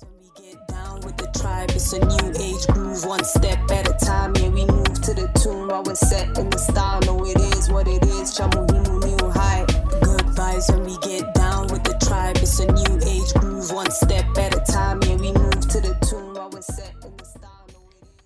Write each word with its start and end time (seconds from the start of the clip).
When 0.00 0.10
we 0.20 0.30
get 0.42 0.66
down 0.66 1.00
with 1.02 1.16
the 1.16 1.28
tribe, 1.38 1.70
it's 1.70 1.92
a 1.92 2.00
new 2.00 2.32
age 2.42 2.66
groove, 2.68 3.04
one 3.04 3.24
step 3.24 3.58
at 3.70 3.88
a 3.88 3.94
time. 4.04 4.34
Yeah, 4.36 4.48
we 4.48 4.64
move 4.66 5.00
to 5.02 5.14
the 5.14 5.30
tune 5.40 5.68
while 5.68 5.84
we're 5.84 5.94
set 5.94 6.36
in 6.36 6.50
the 6.50 6.58
style. 6.58 7.00
No, 7.02 7.24
it 7.24 7.38
is 7.54 7.70
what 7.70 7.86
it 7.86 8.02
is. 8.04 8.36
Chamuhimu 8.36 9.04
new 9.04 9.30
high. 9.30 9.64
Good 10.02 10.26
vibes 10.34 10.72
when 10.72 10.84
we 10.84 10.96
get 10.98 11.32
down 11.34 11.68
with 11.68 11.84
the 11.84 11.96
tribe. 12.04 12.36
It's 12.38 12.58
a 12.58 12.66
new 12.66 12.98
age 13.06 13.32
groove, 13.34 13.70
one 13.70 13.90
step 13.92 14.26
at 14.36 14.56
a 14.56 14.72
time. 14.72 15.00
Yeah, 15.02 15.16
we 15.16 15.32
move 15.32 15.60
to 15.68 15.80
the 15.80 15.96
tune 16.08 16.34
while 16.34 16.50
we're 16.50 16.62
set 16.62 16.94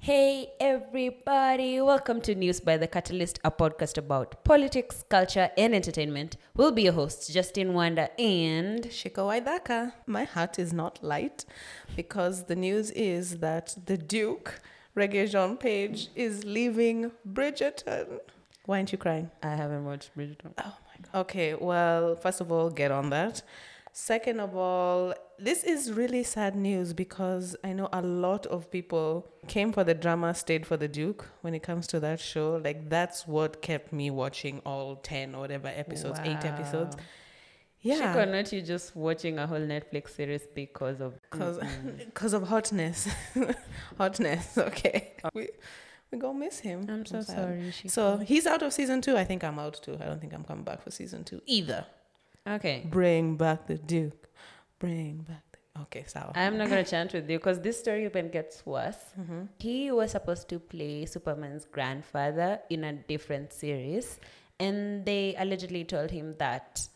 Hey 0.09 0.53
everybody, 0.59 1.83
welcome 1.83 2.23
to 2.23 2.35
News 2.35 2.61
by 2.61 2.79
the 2.79 2.87
Catalyst, 2.87 3.41
a 3.45 3.51
podcast 3.51 3.99
about 3.99 4.43
politics, 4.43 5.05
culture, 5.07 5.51
and 5.59 5.75
entertainment. 5.75 6.39
We'll 6.57 6.73
be 6.73 6.85
your 6.85 6.95
hosts, 6.95 7.29
Justin 7.29 7.75
Wanda 7.75 8.19
and 8.19 8.85
Shiko 8.85 9.29
Waidaka. 9.29 9.93
My 10.07 10.25
heart 10.25 10.59
is 10.59 10.73
not 10.73 10.99
light 11.05 11.45
because 11.95 12.45
the 12.45 12.57
news 12.57 12.91
is 12.93 13.41
that 13.41 13.77
the 13.85 13.99
Duke, 13.99 14.63
Reggae 14.97 15.31
Jean 15.31 15.59
Page, 15.59 16.09
is 16.17 16.43
leaving 16.43 17.13
Bridgerton. 17.31 18.21
Why 18.65 18.79
aren't 18.79 18.93
you 18.93 18.97
crying? 18.97 19.31
I 19.43 19.57
haven't 19.57 19.85
watched 19.85 20.17
Bridgerton. 20.17 20.55
Oh 20.57 20.77
my 20.89 21.13
god. 21.13 21.21
Okay, 21.21 21.53
well, 21.53 22.17
first 22.17 22.41
of 22.41 22.51
all, 22.51 22.71
get 22.71 22.91
on 22.91 23.11
that. 23.11 23.43
Second 23.93 24.41
of 24.41 24.57
all, 24.57 25.13
this 25.39 25.63
is 25.65 25.93
really 25.93 26.23
sad 26.23 26.57
news 26.57 26.93
because 26.93 27.57
I 27.63 27.73
know 27.73 27.89
a 27.93 28.03
lot 28.03 28.47
of 28.47 28.71
people 28.71 29.29
came 29.47 29.73
for 29.73 29.85
the 29.85 29.95
drama, 29.95 30.35
stayed 30.35 30.67
for 30.67 30.77
the 30.77 30.89
Duke 30.89 31.27
when 31.43 31.55
it 31.55 31.63
comes 31.63 31.87
to 31.89 32.01
that 32.01 32.21
show. 32.21 32.61
Like, 32.63 32.89
that's 32.89 33.27
what 33.27 33.63
kept 33.63 33.93
me 33.93 34.11
watching 34.11 34.61
all 34.67 34.97
10 34.97 35.35
or 35.35 35.41
whatever 35.41 35.69
episodes, 35.69 36.19
eight 36.25 36.45
episodes. 36.45 36.97
Yeah. 37.81 38.15
Shiko, 38.15 38.31
not 38.31 38.53
you 38.53 38.61
just 38.61 38.97
watching 38.97 39.39
a 39.39 39.47
whole 39.47 39.61
Netflix 39.61 40.11
series 40.11 40.43
because 40.53 41.01
of 41.01 41.15
Cause, 41.31 41.61
cause 42.15 42.33
of 42.33 42.43
hotness, 42.43 43.09
hotness. 43.99 44.59
Okay, 44.59 45.13
uh, 45.23 45.31
we 45.33 45.49
we 46.11 46.19
gonna 46.19 46.37
miss 46.39 46.59
him. 46.59 46.87
I'm 46.89 47.07
so 47.07 47.21
sad. 47.21 47.37
sorry. 47.37 47.73
So 47.87 48.17
he's 48.17 48.47
out 48.47 48.63
of 48.63 48.73
season 48.73 49.01
two. 49.01 49.17
I 49.17 49.23
think 49.25 49.45
I'm 49.45 49.61
out 49.61 49.81
too. 49.81 49.97
I 50.01 50.07
don't 50.07 50.21
think 50.21 50.35
I'm 50.35 50.43
coming 50.43 50.65
back 50.65 50.83
for 50.83 50.91
season 50.91 51.23
two 51.23 51.41
either. 51.47 51.87
okay. 52.49 52.85
Bring 52.91 53.37
back 53.37 53.69
the 53.69 53.77
Duke. 53.79 54.28
Bring 54.79 55.25
back. 55.29 55.43
The, 55.53 55.81
okay, 55.83 56.05
so 56.07 56.33
I'm 56.35 56.57
not 56.57 56.69
gonna 56.69 56.85
chant 56.85 57.13
with 57.13 57.29
you 57.29 57.39
because 57.39 57.61
this 57.61 57.79
story 57.79 58.05
even 58.05 58.31
gets 58.31 58.65
worse. 58.65 58.97
Mm-hmm. 59.19 59.43
He 59.59 59.91
was 59.91 60.13
supposed 60.13 60.49
to 60.51 60.59
play 60.59 61.07
Superman's 61.07 61.65
grandfather 61.65 62.61
in 62.71 62.85
a 62.85 62.93
different 62.93 63.53
series, 63.53 64.21
and 64.61 65.05
they 65.05 65.35
allegedly 65.39 65.85
told 65.85 66.11
him 66.11 66.37
that 66.39 66.89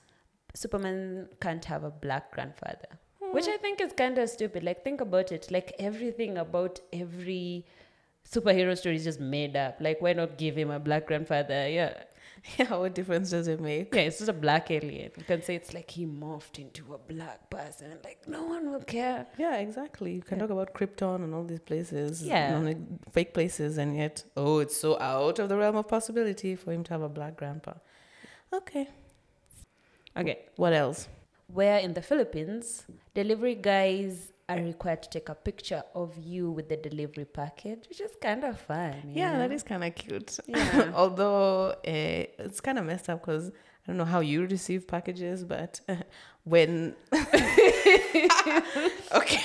Superman 0.55 1.29
can't 1.41 1.65
have 1.65 1.83
a 1.83 1.91
black 1.91 2.31
grandfather, 2.33 2.99
which 3.33 3.49
I 3.49 3.57
think 3.57 3.81
is 3.81 3.93
kind 3.93 4.19
of 4.19 4.29
stupid. 4.29 4.63
Like, 4.63 4.85
think 4.85 5.01
about 5.01 5.33
it. 5.33 5.51
Like, 5.51 5.75
everything 5.79 6.39
about 6.39 6.81
every 6.93 7.65
superhero 8.31 8.77
story 8.77 8.97
is 8.97 9.05
just 9.05 9.21
made 9.21 9.57
up. 9.57 9.79
Like, 9.81 10.01
why 10.01 10.13
not 10.13 10.39
give 10.39 10.57
him 10.57 10.71
a 10.71 10.79
black 10.79 11.07
grandfather? 11.07 11.69
Yeah. 11.69 11.95
yeah, 12.59 12.75
what 12.75 12.95
difference 12.95 13.31
does 13.31 13.47
it 13.47 13.61
make? 13.61 13.95
Yeah, 13.95 14.03
it's 14.03 14.19
just 14.19 14.29
a 14.29 14.33
black 14.33 14.71
alien. 14.71 15.11
You 15.17 15.25
can 15.25 15.43
say 15.43 15.55
it's 15.55 15.73
like 15.73 15.91
he 15.91 16.07
morphed 16.07 16.59
into 16.59 16.93
a 16.95 16.99
black 16.99 17.49
person. 17.51 17.99
Like, 18.03 18.27
no 18.27 18.43
one 18.45 18.71
will 18.71 18.81
care. 18.81 19.27
Yeah, 19.39 19.57
exactly. 19.59 20.13
You 20.15 20.23
can 20.23 20.39
talk 20.41 20.51
about 20.51 20.75
Krypton 20.75 21.17
and 21.25 21.35
all 21.35 21.45
these 21.45 21.61
places, 21.61 22.23
Yeah. 22.23 22.59
you 22.59 22.65
know, 22.65 22.87
fake 23.13 23.33
places, 23.33 23.79
and 23.79 23.97
yet, 23.97 24.25
oh, 24.37 24.59
it's 24.59 24.77
so 24.77 24.99
out 25.01 25.39
of 25.39 25.49
the 25.49 25.57
realm 25.57 25.77
of 25.77 25.87
possibility 25.87 26.57
for 26.57 26.73
him 26.73 26.83
to 26.85 26.93
have 26.93 27.03
a 27.03 27.09
black 27.09 27.37
grandpa. 27.37 27.75
Okay, 28.53 28.89
Okay. 30.17 30.41
what 30.57 30.73
else? 30.73 31.09
where 31.49 31.79
in 31.81 31.93
the 31.93 32.01
Philippines, 32.01 32.87
delivery 33.13 33.55
guys 33.55 34.32
are 34.53 34.63
required 34.63 35.03
to 35.03 35.11
take 35.11 35.29
a 35.29 35.35
picture 35.35 35.83
of 35.95 36.17
you 36.19 36.51
with 36.51 36.69
the 36.69 36.77
delivery 36.77 37.25
package, 37.25 37.89
which 37.89 38.01
is 38.01 38.13
kind 38.21 38.45
of 38.45 38.61
fun. 38.61 39.13
Yeah, 39.15 39.33
know? 39.33 39.39
that 39.39 39.53
is 39.53 39.63
kind 39.63 39.85
of 39.85 39.95
cute. 39.95 40.39
Yeah. 40.47 40.93
Although 40.95 41.71
uh, 41.71 41.75
it's 41.85 42.61
kind 42.61 42.79
of 42.79 42.85
messed 42.85 43.09
up 43.09 43.21
because 43.21 43.49
I 43.49 43.53
don't 43.89 43.97
know 43.97 44.05
how 44.05 44.21
you 44.21 44.47
receive 44.47 44.87
packages, 44.87 45.45
but 45.45 45.81
when 46.45 46.95
okay, 49.15 49.43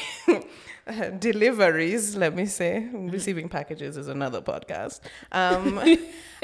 deliveries, 1.20 2.16
let 2.16 2.36
me 2.36 2.46
say, 2.46 2.88
receiving 2.94 3.50
packages 3.50 3.98
is 3.98 4.08
another 4.08 4.42
podcast. 4.42 5.00
Um, 5.32 5.80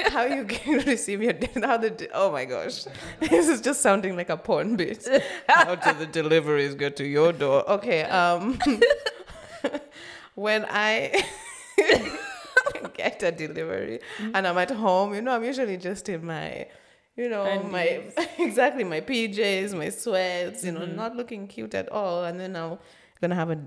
how 0.08 0.24
you 0.24 0.44
can 0.44 0.78
receive 0.86 1.22
your 1.22 1.34
how 1.62 1.76
the 1.76 2.08
oh 2.12 2.30
my 2.32 2.44
gosh, 2.44 2.84
this 3.20 3.48
is 3.48 3.60
just 3.60 3.80
sounding 3.80 4.16
like 4.16 4.30
a 4.30 4.36
porn 4.36 4.76
bit. 4.76 5.06
How 5.48 5.74
do 5.74 5.92
the 5.94 6.06
deliveries 6.06 6.74
get 6.74 6.96
to 6.96 7.04
your 7.04 7.32
door? 7.32 7.68
Okay, 7.70 8.02
um, 8.04 8.58
when 10.34 10.66
I 10.68 11.24
get 12.94 13.22
a 13.22 13.32
delivery 13.32 14.00
and 14.32 14.46
I'm 14.46 14.58
at 14.58 14.70
home, 14.70 15.14
you 15.14 15.22
know, 15.22 15.32
I'm 15.32 15.44
usually 15.44 15.76
just 15.76 16.08
in 16.08 16.24
my, 16.24 16.66
you 17.16 17.28
know, 17.28 17.62
my 17.62 18.02
exactly 18.38 18.84
my 18.84 19.00
PJs, 19.00 19.76
my 19.76 19.90
sweats, 19.90 20.64
you 20.64 20.72
know, 20.72 20.86
not 20.86 21.16
looking 21.16 21.46
cute 21.46 21.74
at 21.74 21.88
all. 21.90 22.24
And 22.24 22.38
then 22.40 22.52
now 22.52 22.80
gonna 23.24 23.34
have 23.34 23.50
a 23.50 23.58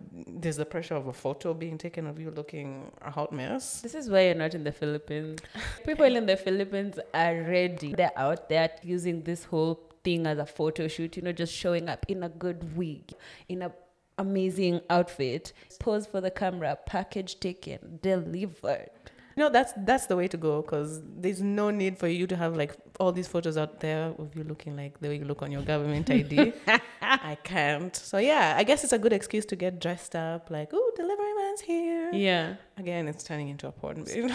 there's 0.42 0.58
the 0.58 0.70
pressure 0.74 0.96
of 1.02 1.08
a 1.08 1.14
photo 1.14 1.54
being 1.64 1.78
taken 1.78 2.06
of 2.12 2.20
you 2.20 2.32
looking 2.40 2.92
a 3.02 3.12
hot 3.18 3.32
mess. 3.34 3.82
This 3.82 3.96
is 3.96 4.10
why 4.10 4.26
you're 4.26 4.36
not 4.36 4.54
in 4.54 4.64
the 4.64 4.72
Philippines. 4.72 5.40
People 5.86 6.16
in 6.22 6.26
the 6.28 6.38
Philippines 6.38 7.00
are 7.14 7.36
ready. 7.56 7.94
They're 7.94 8.20
out 8.28 8.50
there 8.50 8.70
using 8.84 9.24
this 9.24 9.46
whole 9.46 9.76
thing 10.04 10.28
as 10.28 10.38
a 10.38 10.46
photo 10.46 10.88
shoot, 10.88 11.18
you 11.18 11.24
know, 11.24 11.32
just 11.32 11.54
showing 11.54 11.90
up 11.90 12.06
in 12.08 12.24
a 12.24 12.30
good 12.30 12.78
wig, 12.78 13.12
in 13.50 13.64
a 13.64 13.72
amazing 14.20 14.82
outfit, 14.90 15.54
pose 15.80 16.06
for 16.06 16.22
the 16.22 16.32
camera, 16.32 16.78
package 16.86 17.40
taken, 17.40 18.00
delivered. 18.02 18.90
You 19.38 19.44
know, 19.44 19.50
that's 19.50 19.72
that's 19.78 20.08
the 20.08 20.16
way 20.16 20.28
to 20.30 20.36
go 20.36 20.64
because 20.64 21.00
there's 21.16 21.44
no 21.44 21.70
need 21.70 22.00
for 22.00 22.08
you 22.08 22.26
to 22.26 22.36
have 22.36 22.58
like 22.58 22.76
all 23.00 23.12
these 23.12 23.28
photos 23.28 23.56
out 23.56 23.80
there 23.82 24.06
of 24.18 24.36
you 24.36 24.44
looking 24.44 24.76
like 24.76 25.00
the 25.00 25.10
way 25.10 25.18
you 25.18 25.26
look 25.26 25.44
on 25.44 25.52
your 25.52 25.62
government 25.62 26.10
ID. 26.10 26.54
I 27.04 27.38
can't. 27.44 27.96
So 27.96 28.18
yeah, 28.18 28.56
I 28.58 28.64
guess 28.64 28.84
it's 28.84 28.94
a 28.94 28.98
good 28.98 29.14
excuse 29.14 29.46
to 29.46 29.56
get 29.56 29.80
dressed 29.80 30.16
up, 30.16 30.50
like, 30.50 30.70
oh, 30.74 30.92
delivery 30.96 31.34
man's 31.58 31.62
here. 31.62 32.12
Yeah. 32.14 32.56
Again, 32.78 33.08
it's 33.08 33.24
turning 33.24 33.50
into 33.50 33.68
a 33.68 33.72
porn 33.72 34.04
video. 34.06 34.28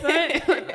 so, 0.00 0.08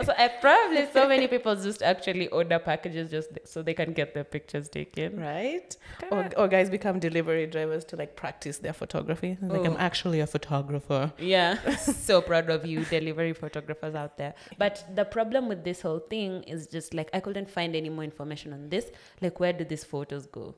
so 0.03 0.13
I 0.17 0.29
probably 0.39 0.87
so 0.93 1.07
many 1.07 1.27
people 1.27 1.55
just 1.55 1.81
actually 1.81 2.27
order 2.27 2.59
packages 2.59 3.09
just 3.09 3.29
so 3.45 3.61
they 3.63 3.73
can 3.73 3.93
get 3.93 4.13
their 4.13 4.23
pictures 4.23 4.69
taken. 4.69 5.19
right? 5.19 5.75
Or, 6.11 6.29
or 6.37 6.47
guys 6.47 6.69
become 6.69 6.99
delivery 6.99 7.47
drivers 7.47 7.83
to 7.85 7.95
like 7.95 8.15
practice 8.15 8.59
their 8.59 8.73
photography. 8.73 9.37
Like, 9.41 9.65
I'm 9.65 9.73
Oh. 9.73 9.77
actually 9.79 10.19
a 10.19 10.27
photographer. 10.27 11.11
Yeah, 11.17 11.57
so 11.77 12.21
proud 12.21 12.49
of 12.49 12.65
you, 12.65 12.85
delivery 12.85 13.33
photographers 13.33 13.95
out 13.95 14.17
there. 14.17 14.33
But 14.57 14.85
the 14.95 15.05
problem 15.05 15.47
with 15.47 15.63
this 15.63 15.81
whole 15.81 15.99
thing 15.99 16.43
is 16.43 16.67
just 16.67 16.93
like 16.93 17.09
I 17.13 17.19
couldn't 17.19 17.49
find 17.49 17.75
any 17.75 17.89
more 17.89 18.03
information 18.03 18.53
on 18.53 18.69
this. 18.69 18.91
Like, 19.21 19.39
where 19.39 19.53
do 19.53 19.63
these 19.65 19.83
photos 19.83 20.27
go? 20.27 20.55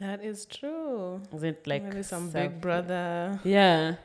That 0.00 0.24
is 0.24 0.44
true. 0.46 1.22
Is 1.32 1.42
it 1.42 1.66
like 1.66 1.82
Maybe 1.84 2.02
some 2.02 2.30
self- 2.30 2.50
big 2.52 2.60
brother. 2.60 3.40
Yeah, 3.44 3.96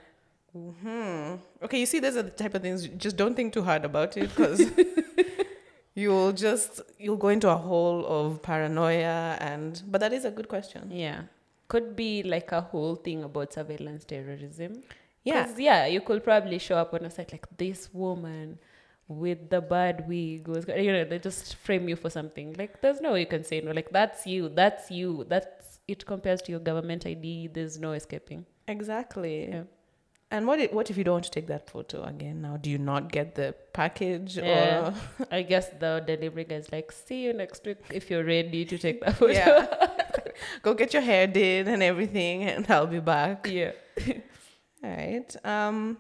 Hmm. 0.51 1.35
Okay, 1.61 1.79
you 1.79 1.85
see, 1.85 2.00
those 2.00 2.17
are 2.17 2.23
the 2.23 2.31
type 2.31 2.55
of 2.55 2.63
things. 2.63 2.88
Just 2.88 3.16
don't 3.17 3.35
think 3.35 3.53
too 3.53 3.61
hard 3.61 3.85
about 3.85 4.17
it 4.17 4.29
because 4.29 4.66
you'll 5.95 6.31
just 6.31 6.81
you'll 6.97 7.17
go 7.17 7.27
into 7.29 7.50
a 7.50 7.55
hole 7.55 8.03
of 8.05 8.41
paranoia. 8.41 9.38
And 9.39 9.81
but 9.88 10.01
that 10.01 10.11
is 10.13 10.25
a 10.25 10.31
good 10.31 10.47
question. 10.47 10.89
yeah. 10.91 11.22
Could 11.67 11.95
be 11.95 12.23
like 12.23 12.51
a 12.51 12.61
whole 12.61 12.95
thing 12.95 13.23
about 13.23 13.53
surveillance 13.53 14.03
terrorism. 14.03 14.81
Yeah. 15.23 15.47
yeah, 15.56 15.85
you 15.85 16.01
could 16.01 16.23
probably 16.23 16.57
show 16.57 16.77
up 16.77 16.95
on 16.95 17.06
a 17.06 17.11
site 17.11 17.31
like 17.31 17.45
this 17.57 17.94
woman 17.94 18.57
with 19.07 19.51
the 19.51 19.61
bad 19.61 20.07
wig 20.07 20.47
was, 20.47 20.66
you 20.67 20.91
know, 20.91 21.03
they 21.06 21.19
just 21.19 21.56
frame 21.57 21.88
you 21.88 21.95
for 21.95 22.09
something. 22.09 22.56
Like, 22.57 22.81
there's 22.81 23.01
no 23.01 23.13
way 23.13 23.19
you 23.19 23.25
can 23.27 23.44
say 23.44 23.61
no. 23.61 23.71
Like, 23.71 23.91
that's 23.91 24.25
you, 24.25 24.50
that's 24.50 24.89
you, 24.89 25.25
that's 25.29 25.59
it 25.89 26.05
compares 26.05 26.41
to 26.44 26.51
your 26.51 26.59
government 26.69 27.05
ID. 27.05 27.47
There's 27.47 27.77
no 27.79 27.91
escaping. 27.94 28.45
Exactly. 28.68 29.50
Yeah. 29.50 29.63
And 30.31 30.45
what 30.45 30.59
if, 30.59 30.71
what 30.71 30.89
if 30.91 30.97
you 30.97 31.03
don't 31.03 31.13
want 31.15 31.25
to 31.25 31.31
take 31.31 31.47
that 31.47 31.68
photo 31.69 32.03
again? 32.03 32.41
Now, 32.41 32.56
do 32.57 32.69
you 32.69 32.77
not 32.77 33.12
get 33.12 33.33
the 33.33 33.56
package 33.74 34.38
Yeah. 34.38 34.94
or? 35.19 35.25
I 35.31 35.41
guess 35.41 35.69
the 35.80 36.03
delivery 36.06 36.44
guy's 36.44 36.71
like, 36.71 36.91
see 36.91 37.24
you 37.24 37.33
next 37.33 37.65
week 37.65 37.77
if 37.91 38.12
you're 38.12 38.24
ready 38.24 38.63
to 38.65 38.77
take 38.77 39.01
that 39.03 39.18
photo. 39.18 39.33
Yeah. 39.33 39.88
Go 40.62 40.74
get 40.75 40.94
your 40.94 41.01
hair 41.01 41.25
did 41.25 41.68
and 41.68 41.81
everything, 41.81 42.44
and 42.44 42.69
I'll 42.69 42.85
be 42.88 43.00
back. 43.00 43.47
yeah. 43.50 43.71
All 44.83 44.89
right. 44.89 45.35
Um, 45.44 45.97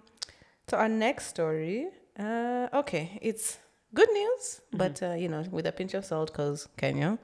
so 0.69 0.77
our 0.77 0.87
next 0.89 1.25
story. 1.27 1.87
Uh, 2.17 2.67
okay, 2.73 3.17
it's 3.21 3.57
good 3.93 4.09
news, 4.11 4.61
but 4.71 5.01
uh, 5.01 5.13
you 5.13 5.29
know, 5.29 5.43
with 5.51 5.65
a 5.67 5.71
pinch 5.71 5.93
of 5.93 6.05
salt, 6.05 6.33
cause 6.33 6.67
Kenya. 6.77 7.17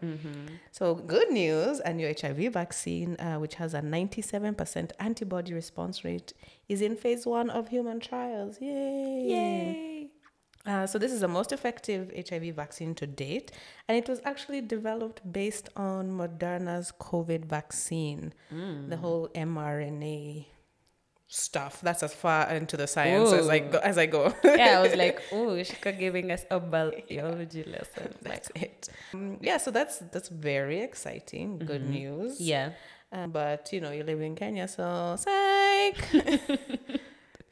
So 0.72 0.96
good 0.96 1.30
news: 1.32 1.80
a 1.86 1.94
new 1.94 2.14
HIV 2.20 2.54
vaccine, 2.54 3.16
uh, 3.20 3.38
which 3.38 3.56
has 3.56 3.74
a 3.74 3.82
ninety-seven 3.82 4.56
percent 4.56 4.94
antibody 5.00 5.54
response 5.54 6.04
rate, 6.04 6.34
is 6.68 6.82
in 6.82 6.96
phase 6.96 7.26
one 7.26 7.50
of 7.50 7.68
human 7.70 8.00
trials. 8.00 8.58
Yay! 8.62 9.26
Yay. 9.28 10.08
Uh, 10.66 10.88
so 10.88 10.98
this 10.98 11.12
is 11.12 11.22
the 11.22 11.28
most 11.28 11.52
effective 11.52 12.12
HIV 12.28 12.56
vaccine 12.56 12.96
to 12.96 13.06
date, 13.06 13.52
and 13.88 13.96
it 13.98 14.10
was 14.10 14.20
actually 14.26 14.62
developed 14.62 15.22
based 15.32 15.70
on 15.76 16.12
Moderna's 16.12 16.92
COVID 17.00 17.46
vaccine, 17.46 18.34
the 18.90 18.98
whole 18.98 19.28
mRNA 19.36 20.48
stuff. 21.28 21.82
That's 21.82 22.04
as 22.04 22.14
far 22.14 22.50
into 22.50 22.78
the 22.78 22.88
science 22.88 23.32
as 23.32 23.50
I 23.50 23.60
go. 23.60 23.78
As 23.80 23.98
I 23.98 24.06
go. 24.06 24.34
yeah, 24.44 24.80
I 24.80 24.82
was 24.82 24.96
like, 24.96 25.22
oh, 25.32 25.58
Shiko 25.58 25.98
giving 25.98 26.32
us 26.32 26.46
a 26.50 26.60
biology 26.60 27.64
lesson. 27.64 28.14
that's 28.22 28.52
it. 28.56 28.90
Um, 29.14 29.38
yeah, 29.42 29.58
so 29.58 29.72
that's 29.72 30.00
that's 30.12 30.30
very 30.30 30.82
exciting. 30.82 31.60
Good 31.60 31.90
news. 31.90 32.40
Yeah. 32.40 32.72
Um, 33.12 33.32
but 33.32 33.70
you 33.72 33.82
know, 33.82 33.92
you 33.92 34.04
live 34.04 34.22
in 34.22 34.36
Kenya, 34.36 34.68
so 34.68 35.16
psych. 35.18 35.98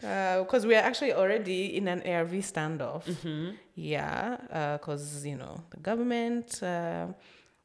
Because 0.04 0.66
we 0.66 0.76
are 0.76 0.84
actually 0.84 1.14
already 1.14 1.78
in 1.78 1.88
an 1.88 2.02
ARV 2.06 2.32
standoff. 2.44 3.06
Yeah, 3.74 4.76
because 4.78 5.26
you 5.26 5.38
know 5.38 5.64
the 5.70 5.78
government 5.78 6.62
uh, 6.62 7.08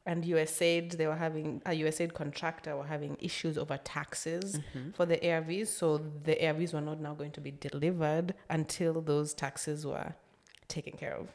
and 0.05 0.23
USAID 0.23 0.97
they 0.97 1.07
were 1.07 1.15
having 1.15 1.61
a 1.65 1.71
USAID 1.71 2.13
contractor 2.13 2.75
were 2.75 2.85
having 2.85 3.17
issues 3.19 3.57
over 3.57 3.77
taxes 3.77 4.59
for 4.93 5.05
the 5.05 5.17
ARVs, 5.17 5.67
so 5.67 5.97
the 6.23 6.35
ARVs 6.35 6.73
were 6.73 6.81
not 6.81 6.99
now 6.99 7.13
going 7.13 7.31
to 7.31 7.41
be 7.41 7.51
delivered 7.51 8.33
until 8.49 9.01
those 9.01 9.33
taxes 9.33 9.85
were 9.85 10.13
taken 10.67 10.93
care 10.97 11.15
of. 11.15 11.27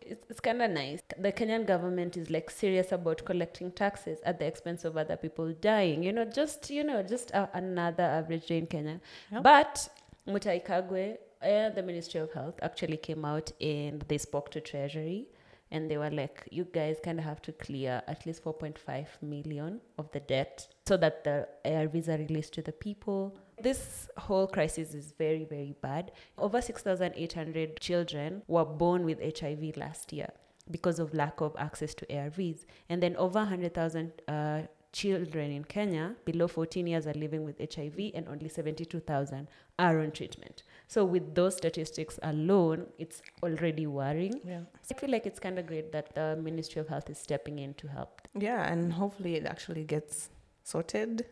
It's, 0.00 0.26
it's 0.28 0.40
kind 0.40 0.60
of 0.60 0.70
nice. 0.70 1.00
The 1.18 1.32
Kenyan 1.32 1.66
government 1.66 2.16
is 2.16 2.30
like 2.30 2.50
serious 2.50 2.92
about 2.92 3.24
collecting 3.24 3.70
taxes 3.72 4.18
at 4.24 4.38
the 4.38 4.46
expense 4.46 4.84
of 4.84 4.96
other 4.96 5.16
people 5.16 5.52
dying. 5.60 6.02
You 6.02 6.12
know, 6.12 6.24
just, 6.26 6.70
you 6.70 6.84
know, 6.84 7.02
just 7.02 7.30
a, 7.30 7.48
another 7.54 8.02
average 8.02 8.46
day 8.46 8.58
in 8.58 8.66
Kenya. 8.66 9.00
Yep. 9.32 9.42
But 9.42 9.88
Mutahi 10.28 10.64
Kagwe, 10.66 11.16
uh, 11.42 11.70
the 11.70 11.82
Ministry 11.82 12.20
of 12.20 12.32
Health, 12.32 12.58
actually 12.62 12.98
came 12.98 13.24
out 13.24 13.52
and 13.60 14.02
they 14.08 14.18
spoke 14.18 14.50
to 14.50 14.60
Treasury 14.60 15.28
and 15.74 15.90
they 15.90 15.98
were 15.98 16.10
like, 16.10 16.48
you 16.52 16.64
guys 16.72 16.98
kind 17.02 17.18
of 17.18 17.24
have 17.24 17.42
to 17.42 17.52
clear 17.52 18.00
at 18.06 18.24
least 18.24 18.44
4.5 18.44 19.06
million 19.20 19.80
of 19.98 20.08
the 20.12 20.20
debt 20.20 20.68
so 20.86 20.96
that 20.96 21.24
the 21.24 21.48
ARVs 21.64 22.08
are 22.08 22.16
released 22.16 22.54
to 22.54 22.62
the 22.62 22.70
people. 22.70 23.36
This 23.60 24.08
whole 24.16 24.46
crisis 24.46 24.94
is 24.94 25.12
very, 25.18 25.44
very 25.44 25.74
bad. 25.82 26.12
Over 26.38 26.62
6,800 26.62 27.80
children 27.80 28.42
were 28.46 28.64
born 28.64 29.04
with 29.04 29.18
HIV 29.20 29.76
last 29.76 30.12
year 30.12 30.28
because 30.70 31.00
of 31.00 31.12
lack 31.12 31.40
of 31.40 31.56
access 31.58 31.92
to 31.94 32.06
ARVs. 32.06 32.66
And 32.88 33.02
then 33.02 33.16
over 33.16 33.40
100,000 33.40 34.12
uh, 34.28 34.60
children 34.92 35.50
in 35.50 35.64
Kenya 35.64 36.14
below 36.24 36.46
14 36.46 36.86
years 36.86 37.08
are 37.08 37.14
living 37.14 37.42
with 37.44 37.58
HIV, 37.58 38.12
and 38.14 38.28
only 38.28 38.48
72,000 38.48 39.48
are 39.80 39.98
on 39.98 40.12
treatment. 40.12 40.62
So, 40.86 41.04
with 41.04 41.34
those 41.34 41.56
statistics 41.56 42.18
alone, 42.22 42.86
it's 42.98 43.22
already 43.42 43.86
worrying. 43.86 44.40
Yeah. 44.46 44.60
I 44.90 44.94
feel 44.94 45.10
like 45.10 45.26
it's 45.26 45.40
kind 45.40 45.58
of 45.58 45.66
great 45.66 45.92
that 45.92 46.14
the 46.14 46.36
Ministry 46.36 46.80
of 46.80 46.88
Health 46.88 47.08
is 47.10 47.18
stepping 47.18 47.58
in 47.58 47.74
to 47.74 47.88
help. 47.88 48.20
Yeah, 48.38 48.70
and 48.70 48.92
hopefully 48.92 49.34
it 49.36 49.46
actually 49.46 49.84
gets 49.84 50.28
sorted. 50.62 51.24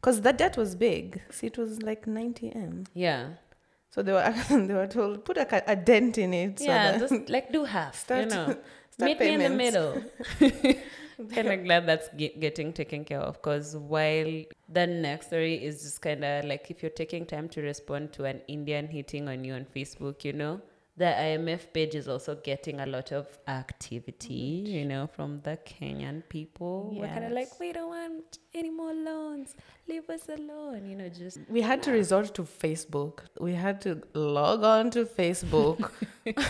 Because 0.00 0.20
that 0.22 0.38
debt 0.38 0.56
was 0.56 0.74
big. 0.74 1.20
See, 1.30 1.46
it 1.48 1.56
was 1.58 1.82
like 1.82 2.06
90 2.06 2.54
M. 2.54 2.84
Yeah. 2.94 3.28
So 3.90 4.02
they 4.02 4.12
were 4.12 4.34
they 4.50 4.74
were 4.74 4.86
told 4.88 5.24
put 5.24 5.36
a, 5.36 5.70
a 5.70 5.76
dent 5.76 6.18
in 6.18 6.34
it. 6.34 6.58
so 6.58 6.64
yeah, 6.64 6.92
that- 6.98 7.00
just 7.08 7.28
like 7.30 7.52
do 7.52 7.64
half, 7.64 7.94
Start- 8.04 8.24
you 8.24 8.30
know. 8.30 8.56
start 8.90 9.10
Meet 9.10 9.20
me 9.20 9.34
in 9.34 9.40
the 9.40 9.50
middle. 9.50 10.02
kind 11.34 11.48
of 11.48 11.64
glad 11.64 11.86
that's 11.86 12.08
ge- 12.16 12.38
getting 12.38 12.72
taken 12.72 13.04
care 13.04 13.20
of 13.20 13.34
because 13.34 13.76
while 13.76 14.42
the 14.68 14.86
next 14.86 15.26
story 15.26 15.54
is 15.54 15.82
just 15.82 16.02
kind 16.02 16.24
of 16.24 16.44
like 16.44 16.70
if 16.70 16.82
you're 16.82 16.90
taking 16.90 17.26
time 17.26 17.48
to 17.48 17.62
respond 17.62 18.12
to 18.12 18.24
an 18.24 18.40
Indian 18.48 18.86
hitting 18.86 19.28
on 19.28 19.44
you 19.44 19.54
on 19.54 19.66
Facebook, 19.74 20.24
you 20.24 20.32
know, 20.32 20.60
the 20.96 21.06
IMF 21.06 21.72
page 21.72 21.96
is 21.96 22.06
also 22.06 22.36
getting 22.36 22.80
a 22.80 22.86
lot 22.86 23.10
of 23.10 23.26
activity, 23.48 24.62
you 24.66 24.84
know, 24.84 25.08
from 25.08 25.40
the 25.42 25.58
Kenyan 25.66 26.22
people. 26.28 26.94
We're 26.96 27.08
kind 27.08 27.24
of 27.24 27.32
like, 27.32 27.58
we 27.58 27.72
don't 27.72 27.88
want 27.88 28.38
any 28.54 28.70
more 28.70 28.94
loans. 28.94 29.56
Leave 29.88 30.08
us 30.08 30.28
alone, 30.28 30.86
you 30.88 30.94
know, 30.94 31.08
just 31.08 31.40
we 31.48 31.62
had 31.62 31.82
to 31.82 31.90
resort 31.90 32.32
to 32.34 32.42
Facebook. 32.42 33.20
We 33.40 33.54
had 33.54 33.80
to 33.82 34.02
log 34.14 34.62
on 34.62 34.90
to 34.92 35.04
Facebook. 35.04 35.90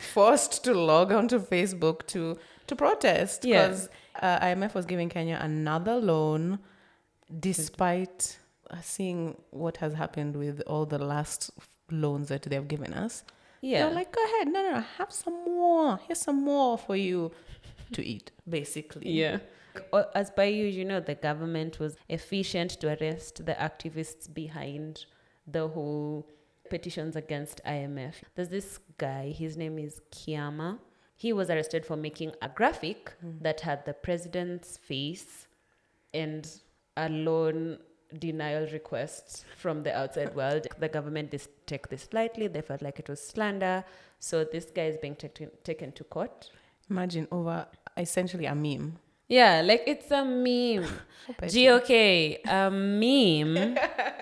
forced 0.00 0.64
to 0.64 0.74
log 0.74 1.12
on 1.12 1.28
to 1.28 1.38
Facebook 1.38 2.06
to 2.06 2.38
to 2.70 2.76
protest 2.76 3.44
Yeah. 3.44 3.52
because 3.68 3.88
uh, 4.26 4.38
IMF 4.50 4.72
was 4.78 4.86
giving 4.92 5.08
Kenya 5.16 5.38
another 5.50 5.96
loan 6.12 6.58
despite 7.38 8.38
seeing 8.82 9.36
what 9.50 9.76
has 9.78 9.92
happened 9.94 10.36
with 10.36 10.60
all 10.66 10.86
the 10.86 10.98
last 10.98 11.50
loans 11.90 12.28
that 12.28 12.42
they've 12.42 12.68
given 12.68 12.92
us. 12.94 13.24
yeah. 13.60 13.84
They're 13.86 13.94
like, 13.94 14.12
go 14.12 14.22
ahead, 14.24 14.48
no, 14.48 14.62
no, 14.62 14.70
no, 14.78 14.84
have 14.98 15.12
some 15.12 15.38
more. 15.44 15.98
Here's 16.06 16.20
some 16.20 16.42
more 16.44 16.78
for 16.78 16.96
you 16.96 17.32
to 17.92 18.00
eat, 18.04 18.30
basically. 18.48 19.10
Yeah. 19.10 19.38
As 20.14 20.30
by 20.30 20.44
you, 20.58 20.66
you 20.66 20.84
know, 20.84 21.00
the 21.00 21.14
government 21.14 21.78
was 21.78 21.96
efficient 22.08 22.70
to 22.80 22.86
arrest 22.96 23.44
the 23.46 23.54
activists 23.54 24.32
behind 24.32 25.04
the 25.46 25.68
whole 25.68 26.28
petitions 26.70 27.16
against 27.16 27.60
IMF. 27.64 28.14
There's 28.34 28.48
this 28.48 28.78
guy, 28.98 29.30
his 29.30 29.56
name 29.56 29.78
is 29.78 30.00
Kiama. 30.10 30.78
He 31.20 31.34
was 31.34 31.50
arrested 31.50 31.84
for 31.84 31.96
making 31.96 32.32
a 32.40 32.48
graphic 32.48 33.12
mm. 33.22 33.42
that 33.42 33.60
had 33.60 33.84
the 33.84 33.92
president's 33.92 34.78
face 34.78 35.46
and 36.14 36.50
a 36.96 37.10
loan 37.10 37.78
denial 38.18 38.66
request 38.72 39.44
from 39.58 39.82
the 39.82 39.94
outside 39.94 40.34
world. 40.34 40.66
The 40.78 40.88
government 40.88 41.30
dis- 41.30 41.50
take 41.66 41.90
this 41.90 42.08
lightly. 42.14 42.46
They 42.46 42.62
felt 42.62 42.80
like 42.80 42.98
it 42.98 43.10
was 43.10 43.20
slander. 43.20 43.84
So 44.18 44.44
this 44.44 44.70
guy 44.74 44.86
is 44.86 44.96
being 44.96 45.14
taken 45.14 45.50
taken 45.62 45.92
to 45.92 46.04
court. 46.04 46.48
Imagine 46.88 47.28
over 47.30 47.66
essentially 47.98 48.46
a 48.46 48.54
meme. 48.54 48.96
Yeah, 49.28 49.60
like 49.60 49.82
it's 49.86 50.10
a 50.10 50.24
meme. 50.24 50.88
GOK, 51.38 52.40
a 52.46 52.70
meme 52.70 53.76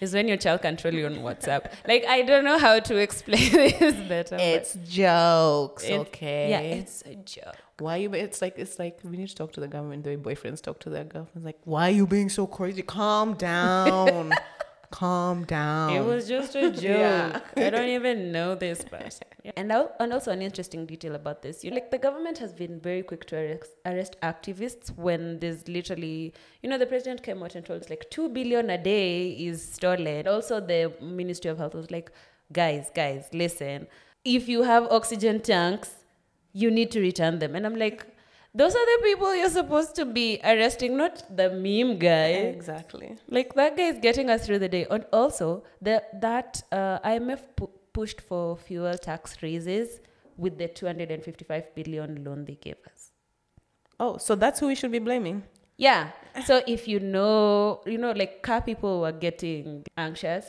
is 0.00 0.12
when 0.14 0.28
your 0.28 0.36
child 0.36 0.62
can 0.62 0.76
troll 0.76 0.94
you 0.94 1.06
on 1.06 1.16
WhatsApp. 1.16 1.72
Like 1.88 2.04
I 2.06 2.22
don't 2.22 2.44
know 2.44 2.58
how 2.58 2.78
to 2.80 2.96
explain 2.96 3.50
this 3.78 3.94
better. 4.08 4.36
It's 4.38 4.74
jokes, 4.88 5.84
it's- 5.84 6.00
okay? 6.08 6.50
Yeah, 6.50 6.60
it's 6.60 7.02
a 7.06 7.14
joke. 7.16 7.56
why 7.78 7.96
you? 7.96 8.12
It's 8.14 8.40
like 8.42 8.58
it's 8.58 8.78
like 8.78 8.98
we 9.04 9.16
need 9.16 9.28
to 9.28 9.34
talk 9.34 9.52
to 9.52 9.60
the 9.60 9.68
government 9.68 10.04
the 10.04 10.10
way 10.10 10.16
boyfriends 10.16 10.62
talk 10.62 10.78
to 10.80 10.90
their 10.90 11.04
girlfriends. 11.04 11.44
Like, 11.44 11.58
why 11.64 11.88
are 11.88 11.92
you 12.00 12.06
being 12.06 12.28
so 12.28 12.46
crazy? 12.46 12.82
Calm 12.82 13.34
down, 13.34 14.32
calm 14.90 15.44
down. 15.44 15.92
It 15.92 16.04
was 16.04 16.28
just 16.28 16.54
a 16.54 16.70
joke. 16.82 16.82
Yeah. 16.82 17.40
I 17.56 17.70
don't 17.70 17.88
even 17.88 18.32
know 18.32 18.54
this 18.54 18.84
person. 18.84 19.26
And, 19.56 19.70
al- 19.70 19.94
and 20.00 20.12
also 20.12 20.32
an 20.32 20.42
interesting 20.42 20.86
detail 20.86 21.14
about 21.14 21.40
this, 21.42 21.62
you 21.62 21.70
like 21.70 21.92
the 21.92 21.98
government 21.98 22.36
has 22.38 22.52
been 22.52 22.80
very 22.80 23.02
quick 23.04 23.26
to 23.26 23.36
arrest, 23.36 23.70
arrest 23.84 24.16
activists 24.20 24.88
when 24.96 25.38
there's 25.38 25.68
literally, 25.68 26.34
you 26.64 26.68
know, 26.68 26.78
the 26.78 26.86
president 26.86 27.22
came 27.22 27.44
out 27.44 27.54
and 27.54 27.64
told 27.64 27.82
us 27.82 27.88
like 27.88 28.10
two 28.10 28.28
billion 28.28 28.70
a 28.70 28.76
day 28.76 29.30
is 29.30 29.62
stolen. 29.72 30.26
Also, 30.26 30.58
the 30.58 30.92
Ministry 31.00 31.48
of 31.48 31.58
Health 31.58 31.74
was 31.76 31.92
like, 31.92 32.10
guys, 32.52 32.90
guys, 32.92 33.28
listen, 33.32 33.86
if 34.24 34.48
you 34.48 34.64
have 34.64 34.84
oxygen 34.90 35.38
tanks, 35.40 35.94
you 36.52 36.68
need 36.68 36.90
to 36.90 37.00
return 37.00 37.38
them. 37.38 37.54
And 37.54 37.64
I'm 37.64 37.76
like, 37.76 38.04
those 38.56 38.74
are 38.74 38.86
the 38.96 39.02
people 39.02 39.36
you're 39.36 39.50
supposed 39.50 39.94
to 39.96 40.06
be 40.06 40.40
arresting, 40.42 40.96
not 40.96 41.22
the 41.36 41.50
meme 41.50 41.98
guy. 41.98 42.28
exactly. 42.56 43.16
Like 43.28 43.54
that 43.54 43.76
guy 43.76 43.88
is 43.94 43.98
getting 43.98 44.30
us 44.30 44.46
through 44.46 44.60
the 44.60 44.68
day. 44.68 44.86
And 44.90 45.04
also, 45.12 45.64
the, 45.82 46.02
that 46.20 46.62
uh, 46.72 46.98
IMF 47.00 47.42
pu- 47.54 47.70
pushed 47.92 48.22
for 48.22 48.56
fuel 48.56 48.96
tax 48.96 49.42
raises 49.42 50.00
with 50.38 50.56
the 50.56 50.68
255 50.68 51.74
billion 51.74 52.24
loan 52.24 52.46
they 52.46 52.54
gave 52.54 52.76
us. 52.86 53.10
Oh, 54.00 54.16
so 54.16 54.34
that's 54.34 54.60
who 54.60 54.68
we 54.68 54.74
should 54.74 54.92
be 54.92 55.00
blaming. 55.00 55.42
Yeah. 55.76 56.10
So 56.46 56.62
if 56.66 56.88
you 56.88 57.00
know, 57.00 57.82
you 57.84 57.98
know, 57.98 58.12
like 58.12 58.42
car 58.42 58.62
people 58.62 59.02
were 59.02 59.12
getting 59.12 59.84
anxious 59.98 60.46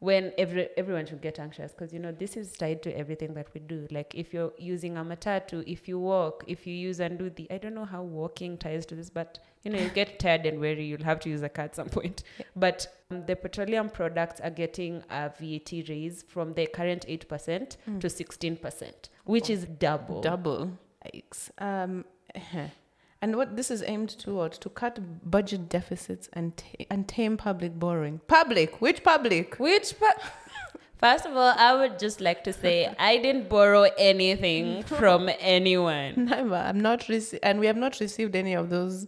when 0.00 0.32
every 0.38 0.68
everyone 0.78 1.04
should 1.06 1.20
get 1.20 1.38
anxious 1.38 1.72
because 1.72 1.92
you 1.92 1.98
know 1.98 2.10
this 2.10 2.36
is 2.36 2.52
tied 2.52 2.82
to 2.82 2.98
everything 2.98 3.34
that 3.34 3.52
we 3.54 3.60
do. 3.60 3.86
Like 3.90 4.14
if 4.14 4.32
you're 4.32 4.52
using 4.58 4.96
a 4.96 5.04
matatu, 5.04 5.62
if 5.66 5.88
you 5.88 5.98
walk, 5.98 6.42
if 6.46 6.66
you 6.66 6.74
use 6.74 7.00
and 7.00 7.18
do 7.18 7.28
the 7.30 7.46
I 7.50 7.58
don't 7.58 7.74
know 7.74 7.84
how 7.84 8.02
walking 8.02 8.56
ties 8.56 8.86
to 8.86 8.94
this, 8.94 9.10
but 9.10 9.38
you 9.62 9.70
know 9.70 9.78
you 9.78 9.90
get 9.90 10.18
tired 10.24 10.46
and 10.46 10.58
weary, 10.58 10.86
you'll 10.86 11.04
have 11.04 11.20
to 11.20 11.28
use 11.28 11.42
a 11.42 11.50
car 11.50 11.66
at 11.66 11.76
some 11.76 11.90
point. 11.90 12.22
But 12.56 12.86
um, 13.10 13.26
the 13.26 13.36
petroleum 13.36 13.90
products 13.90 14.40
are 14.40 14.50
getting 14.50 15.02
a 15.10 15.30
VAT 15.38 15.88
raise 15.88 16.24
from 16.26 16.54
the 16.54 16.66
current 16.66 17.04
eight 17.06 17.28
percent 17.28 17.76
to 18.00 18.08
sixteen 18.08 18.56
percent, 18.56 19.10
which 19.24 19.50
is 19.50 19.66
double. 19.66 20.22
Double. 20.22 20.78
Yikes. 21.14 21.50
Um, 21.58 22.04
and 23.22 23.36
what 23.36 23.56
this 23.56 23.70
is 23.70 23.82
aimed 23.86 24.08
toward 24.10 24.52
to 24.52 24.68
cut 24.68 24.98
budget 25.30 25.68
deficits 25.68 26.28
and 26.32 26.56
ta- 26.56 26.84
and 26.90 27.06
tame 27.06 27.36
public 27.36 27.78
borrowing. 27.78 28.20
Public, 28.28 28.80
which 28.80 29.02
public? 29.04 29.56
Which 29.56 29.98
part? 29.98 30.16
First 30.98 31.24
of 31.24 31.34
all, 31.34 31.54
I 31.56 31.74
would 31.74 31.98
just 31.98 32.20
like 32.20 32.44
to 32.44 32.52
say 32.52 32.94
I 32.98 33.16
didn't 33.18 33.48
borrow 33.48 33.84
anything 33.98 34.82
from 35.00 35.30
anyone. 35.38 36.26
Never. 36.26 36.54
I'm 36.56 36.80
not 36.80 37.00
rece- 37.00 37.38
and 37.42 37.58
we 37.58 37.66
have 37.66 37.76
not 37.76 38.00
received 38.00 38.36
any 38.36 38.52
of 38.54 38.68
those 38.68 39.06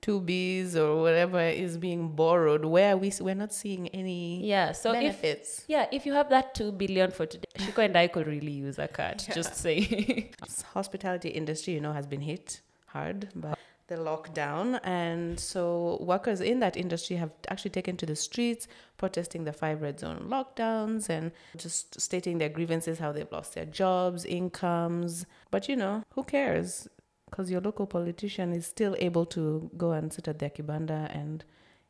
two 0.00 0.20
Bs 0.20 0.76
or 0.76 1.00
whatever 1.02 1.40
is 1.40 1.76
being 1.76 2.08
borrowed, 2.10 2.64
where 2.64 2.96
we 2.96 3.12
we're 3.20 3.34
not 3.36 3.52
seeing 3.52 3.88
any 3.88 4.44
Yeah. 4.44 4.70
So 4.72 4.90
if 4.92 5.00
benefits. 5.00 5.64
yeah, 5.68 5.86
if 5.92 6.06
you 6.06 6.12
have 6.12 6.28
that 6.30 6.54
two 6.54 6.70
billion 6.72 7.10
for 7.12 7.26
today, 7.26 7.48
Shiko 7.56 7.84
and 7.84 7.96
I 7.96 8.06
could 8.08 8.26
really 8.28 8.52
use 8.52 8.78
a 8.78 8.86
cut. 8.88 9.28
Just 9.34 9.54
say. 9.56 10.30
hospitality 10.74 11.28
industry, 11.30 11.74
you 11.74 11.80
know, 11.80 11.92
has 11.92 12.06
been 12.06 12.20
hit 12.20 12.60
hard 12.88 13.28
by 13.34 13.54
the 13.86 13.96
lockdown, 13.96 14.78
and 14.84 15.40
so 15.40 15.96
workers 16.02 16.40
in 16.42 16.58
that 16.60 16.76
industry 16.76 17.16
have 17.16 17.30
actually 17.48 17.70
taken 17.70 17.96
to 17.96 18.04
the 18.04 18.14
streets, 18.16 18.68
protesting 18.98 19.44
the 19.44 19.52
five 19.52 19.80
red 19.80 19.98
zone 19.98 20.26
lockdowns 20.28 21.08
and 21.08 21.32
just 21.56 21.98
stating 21.98 22.36
their 22.36 22.50
grievances, 22.50 22.98
how 22.98 23.12
they've 23.12 23.32
lost 23.32 23.54
their 23.54 23.64
jobs, 23.64 24.26
incomes. 24.26 25.24
But 25.50 25.68
you 25.70 25.76
know, 25.76 26.02
who 26.14 26.22
cares? 26.24 26.86
Because 27.30 27.50
your 27.50 27.62
local 27.62 27.86
politician 27.86 28.52
is 28.52 28.66
still 28.66 28.94
able 28.98 29.24
to 29.26 29.70
go 29.76 29.92
and 29.92 30.12
sit 30.12 30.28
at 30.28 30.38
their 30.38 30.50
kibanda 30.50 31.08
and 31.14 31.44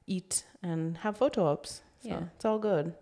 eat 0.07 0.45
and 0.63 0.99
have 0.99 1.17
photo 1.17 1.47
ops. 1.47 1.83
So 2.03 2.09
Yeah. 2.11 2.23
it's 2.37 2.45
all 2.45 2.59
good. 2.61 2.95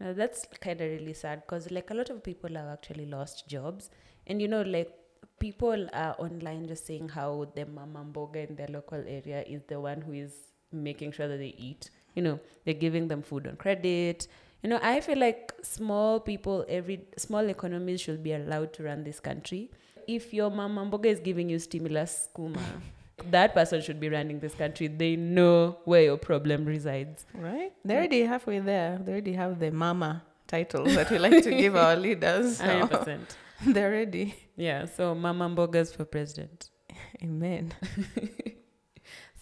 Uh, 0.00 0.12
that's 0.12 0.46
kind 0.60 0.80
of 0.80 0.88
really 0.90 1.12
sad 1.14 1.42
because 1.42 1.70
like 1.72 1.90
a 1.90 1.94
lot 1.94 2.10
of 2.10 2.22
people 2.22 2.54
have 2.54 2.66
actually 2.68 3.06
lost 3.06 3.48
jobs 3.48 3.90
and 4.26 4.40
you 4.42 4.48
know 4.48 4.62
like 4.62 4.92
people 5.38 5.88
are 5.92 6.14
online 6.18 6.66
just 6.66 6.86
saying 6.86 7.08
how 7.08 7.46
the 7.54 7.64
mama 7.66 8.04
mboga 8.12 8.48
in 8.48 8.56
their 8.56 8.68
local 8.68 8.98
area 9.06 9.42
is 9.46 9.62
the 9.68 9.78
one 9.80 10.00
who 10.00 10.12
is 10.12 10.32
making 10.72 11.12
sure 11.12 11.28
that 11.28 11.38
they 11.38 11.54
eat 11.58 11.90
you 12.14 12.22
know 12.22 12.38
they're 12.64 12.74
giving 12.74 13.08
them 13.08 13.22
food 13.22 13.46
on 13.46 13.56
credit 13.56 14.26
you 14.62 14.68
know 14.70 14.78
i 14.82 15.00
feel 15.00 15.18
like 15.18 15.52
small 15.62 16.18
people 16.20 16.64
every 16.68 17.00
small 17.16 17.48
economies 17.48 18.00
should 18.00 18.22
be 18.22 18.32
allowed 18.32 18.72
to 18.72 18.82
run 18.82 19.04
this 19.04 19.20
country 19.20 19.70
if 20.06 20.32
your 20.34 20.50
mama 20.50 20.84
mboga 20.84 21.06
is 21.06 21.20
giving 21.20 21.48
you 21.48 21.58
stimulus 21.58 22.28
kuma 22.34 22.60
that 23.30 23.54
person 23.54 23.80
should 23.80 24.00
be 24.00 24.08
running 24.08 24.40
this 24.40 24.54
country 24.54 24.86
they 24.88 25.14
know 25.16 25.76
where 25.84 26.02
your 26.02 26.16
problem 26.16 26.64
resides 26.64 27.26
Right? 27.34 27.72
They're 27.84 27.98
already 27.98 28.22
halfway 28.24 28.58
there. 28.58 28.98
They 29.02 29.12
already 29.12 29.32
have 29.34 29.58
the 29.60 29.70
mama 29.70 30.22
title 30.46 30.84
that 30.84 31.10
we 31.10 31.18
like 31.18 31.42
to 31.44 31.50
give 31.50 31.76
our 31.84 31.96
leaders. 31.96 32.58
So 32.58 32.64
100% 32.64 33.20
they're 33.66 33.90
ready. 33.90 34.34
Yeah, 34.56 34.86
so 34.86 35.14
Mama 35.14 35.48
Mbogas 35.48 35.94
for 35.94 36.04
president. 36.04 36.70
Amen. 37.22 37.72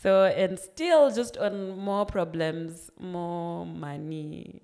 So, 0.02 0.25
and 0.25 0.59
still 0.59 1.12
just 1.12 1.37
on 1.37 1.78
more 1.78 2.04
problems, 2.04 2.90
more 2.99 3.64
money 3.64 4.61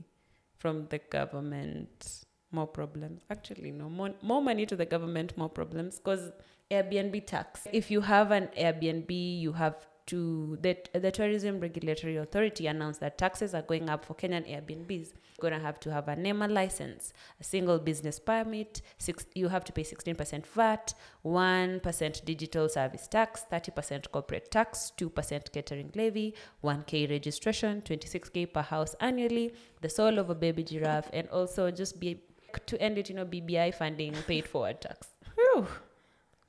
from 0.57 0.89
the 0.89 0.99
government, 0.99 2.25
more 2.51 2.67
problems. 2.67 3.23
Actually, 3.31 3.71
no, 3.71 3.89
more, 3.89 4.11
more 4.21 4.43
money 4.43 4.67
to 4.67 4.75
the 4.75 4.85
government, 4.85 5.39
more 5.39 5.49
problems. 5.49 6.01
Because 6.01 6.33
Airbnb 6.73 7.25
tax. 7.27 7.69
If 7.73 7.89
you 7.89 8.01
have 8.01 8.33
an 8.33 8.49
Airbnb, 8.59 9.41
you 9.41 9.53
have 9.53 9.77
to, 10.09 10.59
the, 10.61 10.77
the 10.93 11.11
Tourism 11.11 11.61
Regulatory 11.61 12.17
Authority 12.17 12.67
announced 12.67 13.01
that 13.01 13.19
taxes 13.19 13.55
are 13.55 13.63
going 13.63 13.89
up 13.89 14.05
for 14.05 14.15
Kenyan 14.15 14.49
Airbnbs. 14.51 15.13
You're 15.13 15.51
going 15.51 15.53
to 15.53 15.61
have 15.61 15.79
to 15.81 15.93
have 15.93 16.09
a 16.09 16.17
NEMA 16.17 16.49
license, 16.49 17.13
a 17.41 17.45
single 17.45 17.79
business 17.79 18.19
permit, 18.19 18.83
six, 18.97 19.27
you 19.35 19.49
have 19.49 19.65
to 19.65 19.73
pay 19.73 19.85
16% 19.85 20.47
VAT, 20.47 20.95
1% 21.25 22.25
digital 22.25 22.69
service 22.69 23.07
tax, 23.07 23.45
30% 23.53 24.11
corporate 24.11 24.51
tax, 24.51 24.93
2% 24.97 25.53
catering 25.53 25.91
levy, 25.95 26.35
1K 26.65 27.11
registration, 27.11 27.83
26K 27.83 28.53
per 28.53 28.63
house 28.63 28.95
annually, 29.01 29.53
the 29.83 29.89
soul 29.89 30.19
of 30.19 30.31
a 30.31 30.35
baby 30.35 30.65
giraffe, 30.65 31.11
and 31.13 31.29
also 31.29 31.71
just 31.71 32.01
be 32.01 32.21
to 32.67 32.81
end 32.81 32.97
it, 32.97 33.11
you 33.11 33.15
know, 33.15 33.27
BBI 33.27 33.75
funding 33.75 34.15
paid 34.27 34.49
forward 34.49 34.81
tax. 34.81 35.09
Whew. 35.35 35.67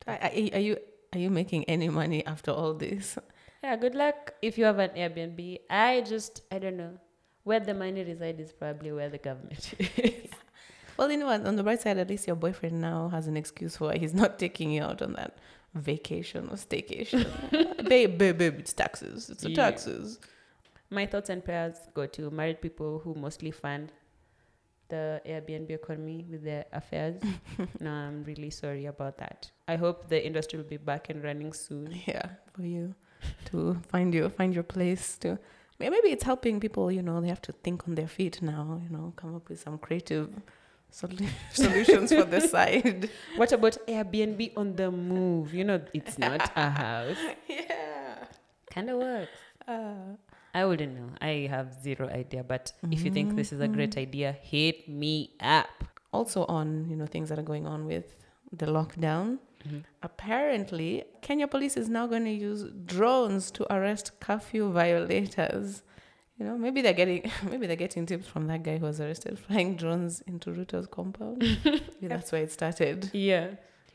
Are, 0.08 0.18
are 0.24 0.60
you 0.60 0.78
are 1.14 1.20
you 1.20 1.30
making 1.30 1.66
any 1.66 1.90
money 1.90 2.26
after 2.26 2.52
all 2.52 2.74
this? 2.74 3.18
Yeah, 3.64 3.76
good 3.76 3.96
luck 3.96 4.34
if 4.42 4.58
you 4.58 4.66
have 4.66 4.80
an 4.80 4.92
Airbnb. 4.92 5.60
I 5.70 6.02
just, 6.02 6.44
I 6.52 6.60
don't 6.60 6.78
know. 6.78 6.94
Where 7.44 7.60
the 7.60 7.74
money 7.74 8.04
resides 8.04 8.40
is 8.40 8.52
probably 8.54 8.92
where 8.92 9.10
the 9.10 9.18
government 9.18 9.74
is. 9.98 10.30
Well, 10.98 11.12
you 11.12 11.18
know? 11.18 11.30
On 11.30 11.56
the 11.56 11.64
bright 11.64 11.82
side, 11.82 11.98
at 11.98 12.10
least 12.10 12.28
your 12.28 12.36
boyfriend 12.36 12.80
now 12.80 13.10
has 13.10 13.28
an 13.28 13.38
excuse 13.38 13.78
for 13.78 13.86
why 13.88 13.98
he's 13.98 14.14
not 14.14 14.38
taking 14.40 14.72
you 14.72 14.84
out 14.84 15.02
on 15.02 15.14
that 15.14 15.38
vacation 15.74 16.48
or 16.50 16.56
staycation. 16.56 17.26
babe, 17.88 18.18
babe, 18.18 18.38
babe, 18.38 18.56
it's 18.60 18.74
taxes. 18.74 19.30
It's 19.30 19.44
the 19.44 19.50
Yeah. 19.50 19.56
taxes. 19.72 20.20
My 20.90 21.06
thoughts 21.06 21.30
and 21.30 21.44
prayers 21.44 21.78
go 21.94 22.06
to 22.08 22.30
married 22.32 22.62
people 22.62 23.00
who 23.00 23.14
mostly 23.16 23.52
fund 23.52 23.92
the 24.90 25.22
Airbnb 25.26 25.70
economy 25.70 26.26
with 26.30 26.44
their 26.44 26.66
affairs. 26.74 27.22
no, 27.80 27.92
I'm 27.92 28.24
really 28.24 28.50
sorry 28.50 28.86
about 28.86 29.18
that. 29.20 29.52
I 29.68 29.76
hope 29.76 30.10
the 30.10 30.24
industry 30.26 30.58
will 30.58 30.66
be 30.68 30.78
back 30.78 31.10
and 31.10 31.24
running 31.24 31.54
soon. 31.54 31.96
Yeah, 32.08 32.30
for 32.56 32.64
you 32.64 32.96
to 33.52 33.78
find 33.88 34.14
your 34.14 34.30
find 34.30 34.54
your 34.54 34.64
place 34.64 35.18
to. 35.20 35.38
Maybe 35.80 36.10
it's 36.16 36.24
helping 36.24 36.60
people. 36.60 36.92
You 36.92 37.02
know, 37.02 37.22
they 37.22 37.30
have 37.30 37.42
to 37.44 37.54
think 37.54 37.88
on 37.88 37.96
their 37.96 38.08
feet 38.08 38.42
now. 38.42 38.82
You 38.84 38.90
know, 38.96 39.14
come 39.16 39.36
up 39.36 39.48
with 39.50 39.60
some 39.62 39.78
creative 39.78 40.28
solu- 40.92 41.30
solutions 41.54 42.12
for 42.12 42.26
the 42.26 42.42
side. 42.42 43.10
What 43.38 43.52
about 43.54 43.78
Airbnb 43.88 44.58
on 44.58 44.76
the 44.76 44.92
move? 44.92 45.54
You 45.54 45.64
know, 45.64 45.80
it's 45.94 46.18
not 46.20 46.52
a 46.56 46.70
house. 46.86 47.18
Yeah. 47.48 48.26
Kind 48.74 48.90
of 48.90 48.98
works. 48.98 49.32
Uh, 49.68 50.16
I 50.54 50.66
wouldn't 50.66 50.96
know. 51.00 51.10
I 51.22 51.48
have 51.50 51.74
zero 51.82 52.10
idea. 52.10 52.44
But 52.44 52.74
if 52.92 53.06
you 53.06 53.12
think 53.12 53.36
this 53.36 53.54
is 53.54 53.62
a 53.62 53.68
great 53.68 53.96
idea, 53.98 54.34
hit 54.42 54.90
me 54.90 55.32
up. 55.40 55.70
also 56.12 56.44
on 56.50 56.90
you 56.90 56.96
know 57.00 57.06
things 57.06 57.30
that 57.30 57.38
are 57.38 57.46
going 57.54 57.66
on 57.68 57.86
with 57.86 58.16
the 58.52 58.66
lockdown. 58.66 59.38
Mm-hmm. 59.68 59.80
Apparently, 60.04 61.04
Kenya 61.22 61.48
police 61.48 61.76
is 61.76 61.90
now 61.90 62.08
going 62.08 62.26
to 62.26 62.32
use 62.32 62.66
drones 62.86 63.52
to 63.52 63.74
arrest 63.74 64.20
curfew 64.20 64.72
violators. 64.72 65.84
You 66.38 66.46
know, 66.46 66.58
maybe 66.58 66.82
they're 66.82 66.94
getting 66.94 67.30
maybe 67.50 67.68
they're 67.68 67.76
getting 67.76 68.06
tips 68.06 68.28
from 68.28 68.48
that 68.48 68.64
guy 68.64 68.78
who 68.78 68.86
was 68.86 69.02
arrested 69.02 69.38
flying 69.38 69.76
drones 69.76 70.22
into 70.22 70.52
Ruto's 70.52 70.88
compound. 70.88 71.40
maybe 71.66 72.08
that's 72.08 72.32
where 72.32 72.44
it 72.44 72.52
started. 72.52 73.10
Yeah. 73.14 73.48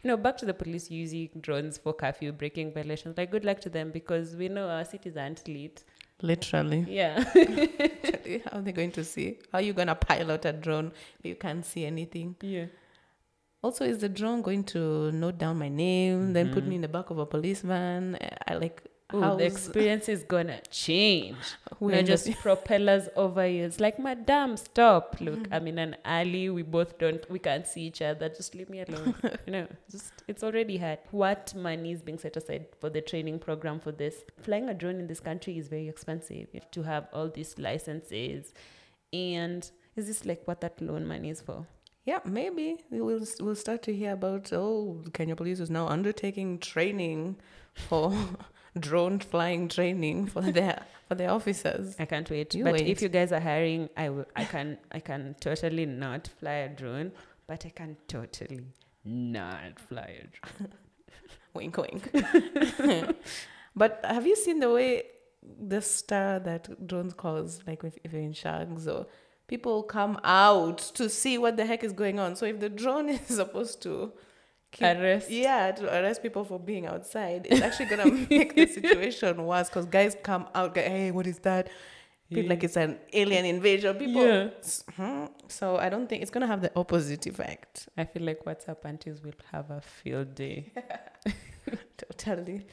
You 0.03 0.09
know, 0.09 0.19
back 0.19 0.37
to 0.39 0.45
the 0.45 0.53
police 0.53 0.91
using 0.91 1.31
drones 1.41 1.79
for 1.79 1.95
curfew 1.95 2.33
breaking 2.33 2.75
violations. 2.75 3.17
Like, 3.17 3.31
good 3.31 3.47
luck 3.47 3.61
to 3.61 3.71
them 3.71 3.91
because 3.91 4.37
we 4.37 4.51
know 4.51 4.69
our 4.69 4.85
cities 4.85 5.17
aren't 5.17 5.49
lit. 5.49 5.83
Literally. 6.21 6.85
Yeah. 6.87 7.25
How 8.45 8.59
are 8.59 8.63
they 8.63 8.73
going 8.73 8.93
to 8.93 9.05
see? 9.05 9.39
How 9.51 9.59
are 9.59 9.63
you 9.63 9.73
going 9.73 9.89
to 9.89 9.95
pilot 9.95 10.45
a 10.45 10.53
drone 10.53 10.93
if 11.21 11.25
you 11.25 11.35
can't 11.35 11.65
see 11.65 11.87
anything? 11.87 12.37
yeah. 12.43 12.67
Also, 13.65 13.83
is 13.83 13.97
the 13.97 14.11
drone 14.11 14.43
going 14.43 14.63
to 14.63 15.11
note 15.13 15.39
down 15.39 15.59
my 15.59 15.71
name, 15.71 16.35
then 16.35 16.53
put 16.53 16.65
mm-hmm. 16.65 16.69
me 16.69 16.75
in 16.75 16.83
the 16.83 16.89
back 16.97 17.09
of 17.09 17.17
a 17.17 17.25
police 17.25 17.63
van? 17.63 18.19
I 18.47 18.57
like. 18.57 18.83
Ooh, 19.15 19.21
the 19.39 19.47
experience 19.47 20.07
is 20.09 20.23
gonna 20.23 20.61
change. 20.71 21.39
We're 21.81 22.03
just 22.03 22.31
propellers 22.43 23.09
over 23.17 23.47
you. 23.47 23.65
It's 23.65 23.81
like, 23.81 23.99
Madam, 23.99 24.59
stop. 24.59 25.17
Look, 25.19 25.39
mm-hmm. 25.39 25.55
I'm 25.55 25.67
in 25.69 25.79
an 25.79 25.97
alley. 26.05 26.51
We 26.51 26.61
both 26.61 26.99
don't, 26.99 27.25
we 27.31 27.39
can't 27.39 27.67
see 27.67 27.83
each 27.83 28.03
other. 28.03 28.29
Just 28.29 28.55
leave 28.55 28.69
me 28.69 28.83
alone. 28.83 29.15
you 29.47 29.53
know, 29.53 29.67
just, 29.91 30.13
it's 30.29 30.43
already 30.43 30.77
hard. 30.77 30.99
What 31.11 31.55
money 31.55 31.93
is 31.93 32.03
being 32.03 32.19
set 32.19 32.37
aside 32.37 32.67
for 32.81 32.91
the 32.91 33.01
training 33.01 33.39
program 33.39 33.81
for 33.81 33.93
this? 33.93 34.25
Flying 34.43 34.69
a 34.69 34.75
drone 34.75 34.99
in 35.01 35.07
this 35.07 35.21
country 35.21 35.57
is 35.57 35.69
very 35.69 35.89
expensive. 35.89 36.49
You 36.53 36.61
have 36.61 36.71
to 36.73 36.83
have 36.83 37.07
all 37.15 37.31
these 37.31 37.59
licenses. 37.59 38.53
And 39.13 39.71
is 39.97 40.07
this 40.07 40.27
like 40.27 40.43
what 40.45 40.61
that 40.61 40.83
loan 40.83 41.07
money 41.07 41.31
is 41.31 41.41
for? 41.41 41.67
Yeah, 42.05 42.19
maybe 42.25 42.85
we'll 42.91 43.25
we'll 43.41 43.55
start 43.55 43.83
to 43.85 43.95
hear 43.95 44.13
about 44.13 44.53
oh, 44.53 45.03
Kenya 45.15 45.35
Police 45.35 45.61
is 45.61 45.71
now 45.71 45.89
undertaking 45.89 46.59
training 46.59 47.37
for 47.73 48.13
drone 48.79 49.21
flying 49.21 49.69
training 49.69 50.27
for 50.27 50.43
their 50.43 50.83
for 51.09 51.15
their 51.15 51.31
officers. 51.31 51.97
I 51.99 52.05
can't 52.05 52.29
wait. 52.29 52.55
You 52.55 52.65
but 52.65 52.75
wait. 52.75 52.89
if 52.89 53.01
you 53.01 53.09
guys 53.09 53.33
are 53.33 53.41
hiring, 53.41 53.89
I 53.97 54.11
will. 54.11 54.27
I 54.37 54.45
can. 54.45 54.79
I 54.93 55.01
can 55.01 55.35
totally 55.41 55.87
not 55.87 56.29
fly 56.29 56.53
a 56.53 56.69
drone, 56.69 57.13
but 57.47 57.65
I 57.65 57.71
can 57.71 57.97
totally 58.07 58.61
not 59.05 59.81
fly 59.81 60.21
a 60.23 60.27
drone. 60.27 60.73
Wink, 61.55 61.77
wink. 61.77 62.11
but 63.77 64.01
have 64.03 64.27
you 64.27 64.35
seen 64.35 64.59
the 64.59 64.69
way 64.71 65.05
the 65.61 65.81
star 65.81 66.41
that 66.41 66.85
drones 66.85 67.15
cause, 67.15 67.63
like 67.65 67.85
if, 67.85 67.97
if 68.03 68.13
you're 68.13 68.23
in 68.23 68.33
Shags 68.33 68.89
or 68.89 69.07
people 69.47 69.83
come 69.83 70.19
out 70.25 70.79
to 70.79 71.09
see 71.09 71.39
what 71.39 71.57
the 71.57 71.67
heck 71.67 71.85
is 71.85 71.93
going 71.93 72.19
on. 72.19 72.37
So 72.37 72.47
if 72.47 72.61
the 72.61 72.69
drone 72.69 73.09
is 73.11 73.21
supposed 73.27 73.83
to 73.83 74.13
keep 74.73 74.89
Arrest. 74.89 75.31
Yeah, 75.31 75.71
to 75.73 75.87
arrest 75.87 76.23
people 76.23 76.45
for 76.45 76.59
being 76.59 76.87
outside. 76.87 77.47
It's 77.49 77.61
actually 77.61 77.87
gonna 77.87 78.11
make 78.31 78.55
the 78.55 78.67
situation 78.67 79.45
worse 79.45 79.69
because 79.69 79.87
guys 79.87 80.17
come 80.23 80.47
out, 80.55 80.75
go, 80.75 80.81
hey, 80.83 81.11
what 81.11 81.27
is 81.27 81.39
that? 81.41 81.69
Feel 82.33 82.49
like 82.49 82.65
it's 82.65 82.77
an 82.77 82.99
alien 83.13 83.45
invasion. 83.45 83.95
People. 83.97 84.25
Yeah. 84.27 84.49
Mhm. 84.99 85.31
So 85.47 85.77
I 85.77 85.89
don't 85.89 86.09
think 86.09 86.23
it's 86.23 86.31
gonna 86.33 86.49
have 86.49 86.63
the 86.63 86.73
opposite 86.75 87.27
effect. 87.27 87.89
I 87.97 88.05
feel 88.05 88.23
like 88.25 88.45
WhatsApp 88.45 88.79
aunties 88.85 89.23
will 89.23 89.35
have 89.53 89.71
a 89.71 89.81
field 89.81 90.35
day. 90.35 90.73
Totally. 92.17 92.67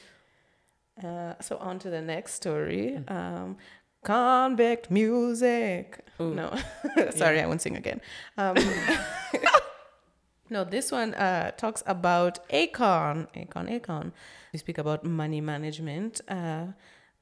Uh, 1.04 1.34
so 1.42 1.58
on 1.58 1.80
to 1.80 1.90
the 1.90 2.02
next 2.02 2.34
story. 2.36 2.98
Um, 3.08 3.58
convict 4.04 4.90
music. 4.92 6.06
Ooh. 6.20 6.34
No, 6.34 6.56
sorry, 7.16 7.40
I 7.42 7.46
won't 7.46 7.62
sing 7.62 7.76
again. 7.78 8.02
Um, 8.38 8.56
no, 10.50 10.64
this 10.64 10.92
one 10.92 11.14
uh, 11.14 11.52
talks 11.52 11.82
about 11.86 12.48
Akon. 12.50 13.28
Akon, 13.36 13.70
Akon. 13.80 14.12
We 14.54 14.60
speak 14.60 14.78
about 14.78 15.04
money 15.06 15.40
management. 15.42 16.22
Uh, 16.28 16.68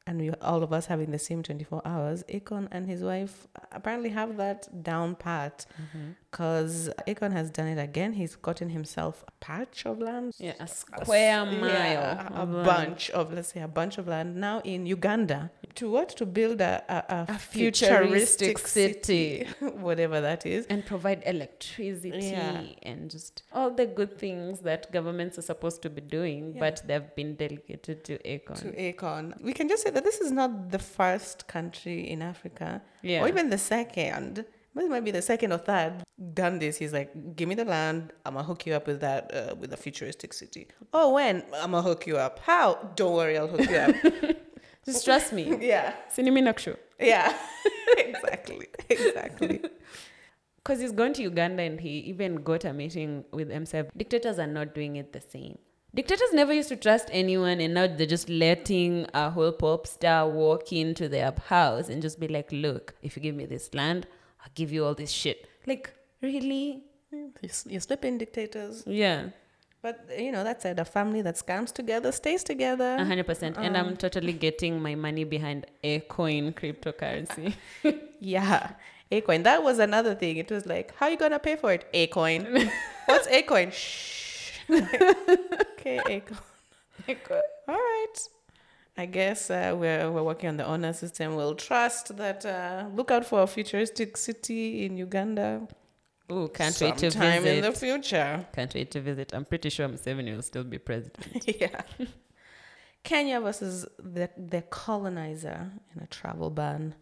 and 0.07 0.19
we 0.19 0.31
all 0.41 0.63
of 0.63 0.73
us 0.73 0.87
having 0.87 1.11
the 1.11 1.19
same 1.19 1.43
24 1.43 1.83
hours, 1.85 2.23
Akon 2.29 2.67
and 2.71 2.87
his 2.87 3.03
wife 3.03 3.45
apparently 3.71 4.09
have 4.09 4.37
that 4.37 4.67
down 4.83 5.13
pat 5.15 5.67
Mm-hmm. 5.79 6.11
because 6.31 6.89
Akon 7.07 7.31
has 7.31 7.51
done 7.51 7.67
it 7.67 7.77
again. 7.79 8.13
He's 8.13 8.35
gotten 8.35 8.69
himself 8.69 9.23
a 9.27 9.31
patch 9.39 9.85
of 9.85 9.99
land. 9.99 10.33
Yeah, 10.39 10.53
a 10.59 10.63
a 10.63 10.67
square 10.67 11.45
mile. 11.45 11.67
yeah, 11.69 12.27
a 12.33 12.43
land. 12.43 12.65
bunch 12.65 13.11
of 13.11 13.31
let's 13.31 13.49
say 13.49 13.61
a 13.61 13.67
bunch 13.67 13.99
of 13.99 14.07
land 14.07 14.35
now 14.35 14.61
in 14.61 14.87
Uganda 14.87 15.51
to 15.79 15.89
what 15.95 16.09
to 16.19 16.25
build 16.25 16.59
a 16.61 16.73
a, 16.97 16.99
a, 17.17 17.19
A 17.35 17.37
futuristic, 17.39 18.57
futuristic 18.57 18.57
city, 18.67 19.47
whatever 19.87 20.17
that 20.27 20.41
is. 20.55 20.61
and 20.71 20.79
provide 20.93 21.19
electricity 21.25 22.29
Yeah. 22.37 22.89
and 22.89 22.99
just 23.15 23.33
all 23.57 23.69
the 23.81 23.87
good 23.99 24.13
things 24.23 24.53
that 24.69 24.81
governments 24.97 25.35
are 25.39 25.47
supposed 25.53 25.79
to 25.85 25.89
be 25.97 26.01
doing, 26.17 26.43
Yeah. 26.53 26.59
but 26.63 26.75
they've 26.87 27.11
been 27.21 27.31
delegated 27.43 27.97
to 28.07 28.13
Akon. 28.33 28.55
To 28.63 28.67
Akon, 28.87 29.23
we 29.47 29.53
can 29.57 29.67
just 29.73 29.81
say 29.85 29.91
that 29.95 30.03
this 30.09 30.19
is 30.25 30.31
not 30.41 30.51
the 30.75 30.79
first 30.97 31.37
country 31.55 31.99
in 32.13 32.19
Africa, 32.33 32.69
yeah. 33.01 33.21
or 33.21 33.25
even 33.33 33.45
the 33.55 33.61
second. 33.75 34.33
But 34.75 34.83
it 34.85 34.89
might 34.95 35.05
be 35.09 35.15
the 35.19 35.25
second 35.33 35.49
or 35.55 35.57
third 35.71 35.93
done 36.41 36.55
this. 36.63 36.73
He's 36.81 36.93
like, 36.99 37.09
"Give 37.37 37.47
me 37.51 37.55
the 37.55 37.65
land. 37.77 38.13
I'm 38.25 38.33
gonna 38.35 38.45
hook 38.51 38.61
you 38.67 38.73
up 38.79 38.85
with 38.91 38.99
that 39.07 39.21
uh, 39.39 39.55
with 39.61 39.71
a 39.73 39.77
futuristic 39.85 40.31
city." 40.41 40.63
Oh, 40.93 41.07
when 41.17 41.35
I'm 41.61 41.71
gonna 41.71 41.81
hook 41.89 42.05
you 42.09 42.17
up? 42.25 42.35
How? 42.49 42.67
Don't 42.99 43.15
worry, 43.19 43.35
I'll 43.39 43.47
hook 43.55 43.67
you 43.73 43.77
up. 43.87 43.95
just 44.85 45.05
trust 45.05 45.33
me. 45.33 45.57
yeah, 45.61 45.93
Sinimi 46.15 46.41
Nakshu. 46.41 46.75
yeah, 46.99 47.35
exactly, 47.97 48.67
exactly. 48.89 49.61
Because 50.57 50.79
he's 50.81 50.91
gone 50.91 51.13
to 51.13 51.21
Uganda 51.23 51.63
and 51.63 51.79
he 51.79 51.99
even 52.11 52.35
got 52.43 52.65
a 52.65 52.73
meeting 52.73 53.23
with 53.31 53.49
M7. 53.49 53.89
Dictators 53.95 54.37
are 54.39 54.47
not 54.47 54.75
doing 54.75 54.97
it 54.97 55.13
the 55.13 55.21
same. 55.21 55.57
Dictators 55.95 56.31
never 56.33 56.53
used 56.53 56.69
to 56.69 56.75
trust 56.75 57.09
anyone, 57.11 57.59
and 57.59 57.73
now 57.73 57.87
they're 57.87 58.05
just 58.05 58.29
letting 58.29 59.07
a 59.15 59.29
whole 59.31 59.51
pop 59.51 59.87
star 59.87 60.29
walk 60.29 60.71
into 60.71 61.09
their 61.09 61.33
house 61.47 61.89
and 61.89 61.99
just 62.01 62.19
be 62.19 62.27
like, 62.27 62.47
"Look, 62.51 62.93
if 63.01 63.15
you 63.15 63.23
give 63.23 63.33
me 63.35 63.45
this 63.47 63.73
land, 63.73 64.05
I'll 64.41 64.51
give 64.53 64.71
you 64.71 64.85
all 64.85 64.93
this 64.93 65.09
shit." 65.09 65.47
Like, 65.65 65.91
really? 66.21 66.83
You, 67.11 67.31
s- 67.43 67.65
you 67.67 67.79
slip 67.79 68.05
in 68.05 68.19
dictators, 68.19 68.83
Yeah, 68.85 69.29
but 69.81 70.09
you 70.17 70.31
know 70.31 70.43
that 70.43 70.61
said, 70.61 70.79
a 70.79 70.85
family 70.85 71.21
that 71.21 71.35
scams 71.35 71.71
together 71.73 72.11
stays 72.11 72.43
together. 72.43 72.95
a 72.99 73.05
hundred 73.05 73.25
percent. 73.25 73.57
And 73.57 73.77
I'm 73.77 73.95
totally 73.97 74.33
getting 74.33 74.81
my 74.81 74.95
money 74.95 75.23
behind 75.23 75.65
Akoin 75.83 76.53
cryptocurrency. 76.53 77.53
Yeah. 78.21 78.71
A 79.11 79.21
coin. 79.21 79.43
That 79.43 79.63
was 79.63 79.79
another 79.79 80.13
thing. 80.13 80.37
It 80.37 80.51
was 80.51 80.65
like, 80.67 80.93
how 80.97 81.07
are 81.07 81.09
you 81.11 81.17
gonna 81.17 81.39
pay 81.39 81.55
for 81.55 81.71
it? 81.71 81.87
A 81.93 82.07
coin. 82.07 82.69
What's 83.05 83.27
a 83.27 83.41
coin? 83.43 83.71
Shh. 83.71 84.51
okay, 84.69 86.21
Akoin. 87.07 87.41
All 87.67 87.75
right. 87.75 88.15
I 88.97 89.05
guess 89.05 89.49
uh, 89.49 89.75
we're 89.79 90.11
we're 90.11 90.23
working 90.23 90.49
on 90.49 90.57
the 90.57 90.65
honor 90.65 90.91
system. 90.93 91.35
We'll 91.35 91.55
trust 91.55 92.17
that. 92.17 92.45
Uh, 92.45 92.87
look 92.93 93.09
out 93.11 93.25
for 93.25 93.41
a 93.43 93.47
futuristic 93.47 94.17
city 94.17 94.85
in 94.85 94.97
Uganda. 94.97 95.67
Ooh, 96.31 96.47
can't 96.49 96.79
wait 96.81 96.97
to 96.97 97.11
sometime 97.11 97.43
visit. 97.43 97.57
in 97.65 97.71
the 97.71 97.77
future. 97.77 98.45
Can't 98.53 98.73
wait 98.73 98.91
to 98.91 99.01
visit. 99.01 99.33
I'm 99.33 99.45
pretty 99.45 99.69
sure 99.69 99.87
Museveni 99.87 100.35
will 100.35 100.41
still 100.43 100.63
be 100.63 100.77
president. 100.77 101.43
yeah. 101.59 101.81
Kenya 103.03 103.39
versus 103.39 103.87
the 103.97 104.29
the 104.37 104.61
colonizer 104.63 105.71
in 105.95 106.03
a 106.03 106.07
travel 106.07 106.49
ban 106.49 106.95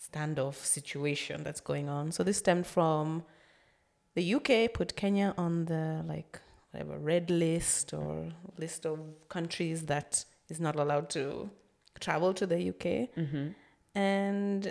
standoff 0.00 0.56
situation 0.56 1.44
that's 1.44 1.60
going 1.60 1.88
on. 1.88 2.10
So 2.10 2.22
this 2.24 2.38
stemmed 2.38 2.66
from 2.66 3.22
the 4.14 4.34
UK 4.34 4.72
put 4.72 4.96
Kenya 4.96 5.34
on 5.38 5.66
the 5.66 6.02
like 6.06 6.40
whatever 6.70 6.98
red 6.98 7.30
list 7.30 7.92
or 7.92 8.28
list 8.58 8.86
of 8.86 8.98
countries 9.28 9.86
that 9.86 10.24
is 10.48 10.58
not 10.58 10.76
allowed 10.76 11.10
to 11.10 11.50
travel 12.00 12.34
to 12.34 12.46
the 12.46 12.70
UK. 12.70 13.10
hmm 13.14 13.48
And 13.94 14.70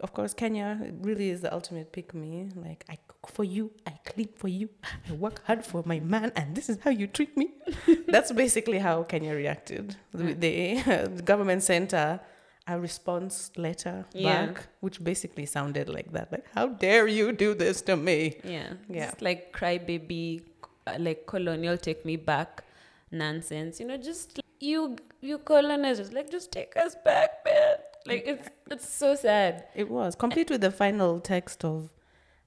of 0.00 0.12
course, 0.14 0.34
Kenya 0.34 0.92
really 1.00 1.30
is 1.30 1.40
the 1.40 1.52
ultimate 1.52 1.92
pick 1.92 2.14
me. 2.14 2.48
Like, 2.54 2.84
I 2.88 2.96
cook 3.22 3.34
for 3.34 3.44
you, 3.44 3.70
I 3.86 3.92
clean 4.04 4.28
for 4.36 4.48
you, 4.48 4.68
I 5.08 5.12
work 5.12 5.44
hard 5.46 5.64
for 5.64 5.82
my 5.86 6.00
man, 6.00 6.32
and 6.36 6.54
this 6.56 6.68
is 6.68 6.78
how 6.84 6.90
you 6.90 7.06
treat 7.06 7.36
me. 7.36 7.50
That's 8.08 8.32
basically 8.32 8.78
how 8.78 9.04
Kenya 9.04 9.34
reacted. 9.34 9.96
The, 10.12 10.32
the, 10.34 10.82
the 11.16 11.22
government 11.22 11.62
sent 11.62 11.92
a, 11.92 12.20
a 12.66 12.78
response 12.80 13.50
letter 13.56 14.04
Yeah. 14.12 14.46
back, 14.46 14.66
which 14.80 15.02
basically 15.02 15.46
sounded 15.46 15.88
like 15.88 16.12
that. 16.12 16.30
Like, 16.32 16.46
how 16.54 16.66
dare 16.68 17.06
you 17.06 17.32
do 17.32 17.54
this 17.54 17.80
to 17.82 17.96
me? 17.96 18.38
Yeah. 18.44 18.74
Yeah. 18.88 19.10
It's 19.10 19.22
like 19.22 19.52
crybaby, 19.56 20.42
uh, 20.86 20.96
like 20.98 21.26
colonial 21.26 21.76
take 21.76 22.04
me 22.04 22.16
back 22.16 22.64
nonsense. 23.10 23.78
You 23.80 23.86
know, 23.86 23.96
just 23.96 24.40
you 24.60 24.96
you 25.20 25.38
colonizers, 25.38 26.12
like 26.12 26.30
just 26.30 26.50
take 26.52 26.76
us 26.76 26.96
back, 27.04 27.30
man. 27.44 27.76
Like 28.06 28.24
it's 28.26 28.48
it's 28.70 28.88
so 28.88 29.14
sad. 29.14 29.64
It 29.74 29.88
was 29.88 30.14
complete 30.16 30.50
with 30.50 30.60
the 30.60 30.70
final 30.72 31.20
text 31.20 31.64
of, 31.64 31.88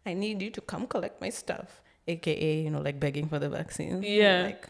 I 0.06 0.14
need 0.14 0.42
you 0.42 0.50
to 0.52 0.62
come 0.62 0.88
collect 0.88 1.22
my 1.22 1.30
stuff. 1.30 1.82
AKA, 2.08 2.62
you 2.62 2.70
know, 2.70 2.82
like 2.82 3.00
begging 3.00 3.28
for 3.28 3.40
the 3.40 3.50
vaccine. 3.50 4.04
Yeah. 4.04 4.44
Like. 4.44 4.70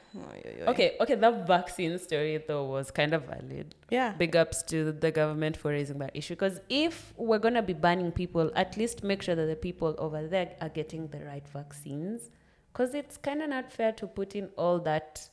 Okay, 0.69 0.95
okay, 1.01 1.15
that 1.15 1.45
vaccine 1.45 1.99
story 1.99 2.41
though 2.47 2.63
was 2.63 2.91
kind 2.91 3.13
of 3.13 3.25
valid. 3.25 3.75
Yeah. 3.89 4.13
Big 4.13 4.37
ups 4.37 4.63
to 4.63 4.93
the 4.93 5.11
government 5.11 5.57
for 5.57 5.71
raising 5.71 5.99
that 5.99 6.11
issue. 6.13 6.35
Because 6.35 6.61
if 6.69 7.13
we're 7.17 7.39
gonna 7.39 7.61
be 7.61 7.73
banning 7.73 8.13
people, 8.13 8.51
at 8.55 8.77
least 8.77 9.03
make 9.03 9.21
sure 9.21 9.35
that 9.35 9.47
the 9.47 9.55
people 9.57 9.95
over 9.97 10.25
there 10.27 10.55
are 10.61 10.69
getting 10.69 11.07
the 11.07 11.19
right 11.25 11.45
vaccines. 11.49 12.31
Because 12.71 12.93
it's 12.93 13.17
kind 13.17 13.41
of 13.41 13.49
not 13.49 13.71
fair 13.71 13.91
to 13.93 14.07
put 14.07 14.35
in 14.35 14.49
all 14.57 14.79
that 14.79 15.29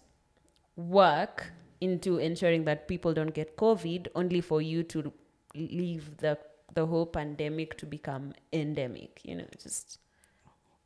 work 0.74 1.52
into 1.80 2.18
ensuring 2.18 2.64
that 2.64 2.88
people 2.88 3.12
don't 3.12 3.34
get 3.34 3.56
COVID, 3.56 4.08
only 4.16 4.40
for 4.40 4.60
you 4.60 4.82
to 4.84 5.12
leave 5.54 6.16
the 6.16 6.38
the 6.74 6.86
whole 6.86 7.06
pandemic 7.06 7.76
to 7.78 7.86
become 7.86 8.32
endemic. 8.52 9.20
You 9.24 9.36
know, 9.36 9.46
just 9.62 9.98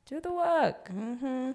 do 0.06 0.20
the 0.20 0.32
work. 0.32 0.88
hmm 0.88 1.52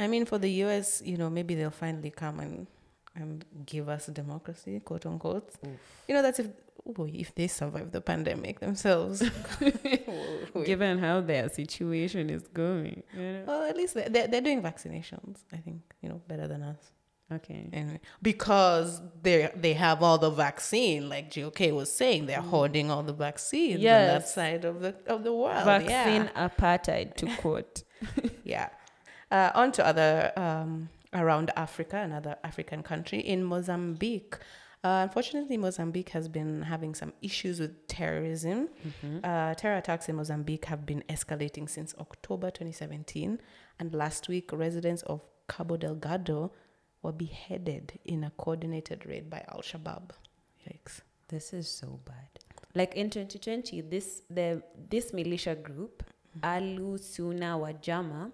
I 0.00 0.06
mean, 0.06 0.26
for 0.26 0.38
the 0.38 0.50
US, 0.64 1.02
you 1.04 1.16
know, 1.16 1.28
maybe 1.28 1.54
they'll 1.56 1.70
finally 1.70 2.10
come 2.10 2.40
and 2.40 2.66
and 3.14 3.44
give 3.66 3.88
us 3.88 4.06
democracy, 4.06 4.80
quote 4.80 5.06
unquote. 5.06 5.50
You 6.06 6.14
know, 6.14 6.22
that's 6.22 6.38
if 6.38 6.48
if 6.96 7.34
they 7.34 7.48
survive 7.48 7.90
the 7.92 8.00
pandemic 8.00 8.60
themselves. 8.60 9.22
Given 10.64 10.98
how 10.98 11.20
their 11.20 11.48
situation 11.48 12.30
is 12.30 12.46
going, 12.48 13.02
you 13.14 13.32
know. 13.32 13.44
well, 13.46 13.62
at 13.64 13.76
least 13.76 13.94
they're, 13.94 14.08
they're, 14.08 14.28
they're 14.28 14.40
doing 14.40 14.62
vaccinations. 14.62 15.38
I 15.52 15.56
think 15.58 15.82
you 16.00 16.08
know 16.08 16.22
better 16.28 16.46
than 16.48 16.62
us. 16.62 16.92
Okay. 17.30 17.68
Anyway, 17.72 18.00
because 18.22 19.02
they 19.22 19.50
they 19.54 19.74
have 19.74 20.02
all 20.02 20.16
the 20.16 20.30
vaccine, 20.30 21.08
like 21.08 21.30
GOK 21.30 21.72
was 21.74 21.92
saying, 21.92 22.26
they're 22.26 22.40
hoarding 22.40 22.90
all 22.90 23.02
the 23.02 23.12
vaccines 23.12 23.76
on 23.76 23.82
that 23.82 24.28
side 24.28 24.64
of 24.64 24.80
the 24.80 24.94
of 25.06 25.24
the 25.24 25.32
world. 25.32 25.64
Vaccine 25.64 26.30
yeah. 26.34 26.48
apartheid, 26.48 27.14
to 27.16 27.26
quote. 27.40 27.82
Yeah. 28.44 28.70
Uh, 29.30 29.50
on 29.54 29.72
to 29.72 29.84
other 29.84 30.32
um, 30.36 30.88
around 31.12 31.50
Africa, 31.54 31.98
another 31.98 32.36
African 32.44 32.82
country 32.82 33.20
in 33.20 33.44
Mozambique. 33.44 34.36
Uh, 34.82 35.00
unfortunately, 35.02 35.58
Mozambique 35.58 36.10
has 36.10 36.28
been 36.28 36.62
having 36.62 36.94
some 36.94 37.12
issues 37.20 37.60
with 37.60 37.86
terrorism. 37.88 38.68
Uh, 39.22 39.52
terror 39.54 39.76
attacks 39.76 40.08
in 40.08 40.16
Mozambique 40.16 40.64
have 40.66 40.86
been 40.86 41.02
escalating 41.10 41.68
since 41.68 41.94
October 41.98 42.50
2017, 42.50 43.38
and 43.80 43.94
last 43.94 44.28
week, 44.28 44.50
residents 44.52 45.02
of 45.02 45.20
Cabo 45.48 45.76
Delgado 45.76 46.52
were 47.02 47.12
beheaded 47.12 47.98
in 48.04 48.24
a 48.24 48.30
coordinated 48.30 49.06
raid 49.06 49.30
by 49.30 49.44
Al 49.48 49.60
Shabaab. 49.60 50.10
Yikes! 50.66 51.00
This 51.28 51.52
is 51.52 51.68
so 51.68 52.00
bad. 52.04 52.28
Like 52.74 52.94
in 52.94 53.10
2020, 53.10 53.80
this 53.82 54.22
the 54.30 54.62
this 54.88 55.12
militia 55.12 55.54
group, 55.54 56.04
Ahlu 56.42 56.98
Sunnah 56.98 57.58
Wa-Jama, 57.58 58.30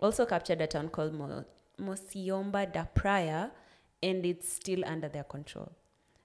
also 0.00 0.26
captured 0.26 0.60
a 0.60 0.66
town 0.66 0.88
called 0.88 1.14
Mo, 1.14 1.44
Mocímboa 1.80 2.72
da 2.72 2.84
Praia, 2.84 3.50
and 4.02 4.24
it's 4.24 4.52
still 4.52 4.84
under 4.84 5.08
their 5.08 5.24
control. 5.24 5.72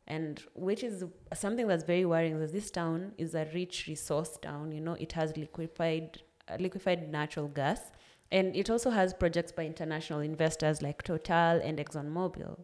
And 0.07 0.43
which 0.55 0.83
is 0.83 1.05
something 1.33 1.67
that's 1.67 1.83
very 1.83 2.05
worrying. 2.05 2.33
Because 2.33 2.51
this 2.51 2.71
town 2.71 3.13
is 3.17 3.35
a 3.35 3.47
rich 3.53 3.85
resource 3.87 4.37
town. 4.41 4.71
You 4.71 4.81
know, 4.81 4.93
it 4.93 5.13
has 5.13 5.35
liquefied 5.37 6.21
liquefied 6.59 7.09
natural 7.09 7.47
gas, 7.47 7.91
and 8.31 8.55
it 8.55 8.69
also 8.69 8.89
has 8.89 9.13
projects 9.13 9.51
by 9.51 9.65
international 9.65 10.19
investors 10.19 10.81
like 10.81 11.03
Total 11.03 11.59
and 11.61 11.77
ExxonMobil. 11.79 12.63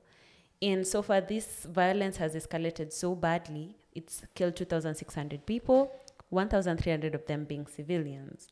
And 0.62 0.88
so 0.88 1.01
far, 1.01 1.21
this 1.21 1.65
violence 1.69 2.17
has 2.17 2.34
escalated 2.36 2.91
so 2.91 3.13
badly. 3.13 3.77
It's 3.93 4.23
killed 4.34 4.56
2,600 4.56 5.45
people, 5.45 5.91
1,300 6.30 7.13
of 7.13 7.25
them 7.25 7.45
being 7.45 7.67
civilians. 7.67 8.47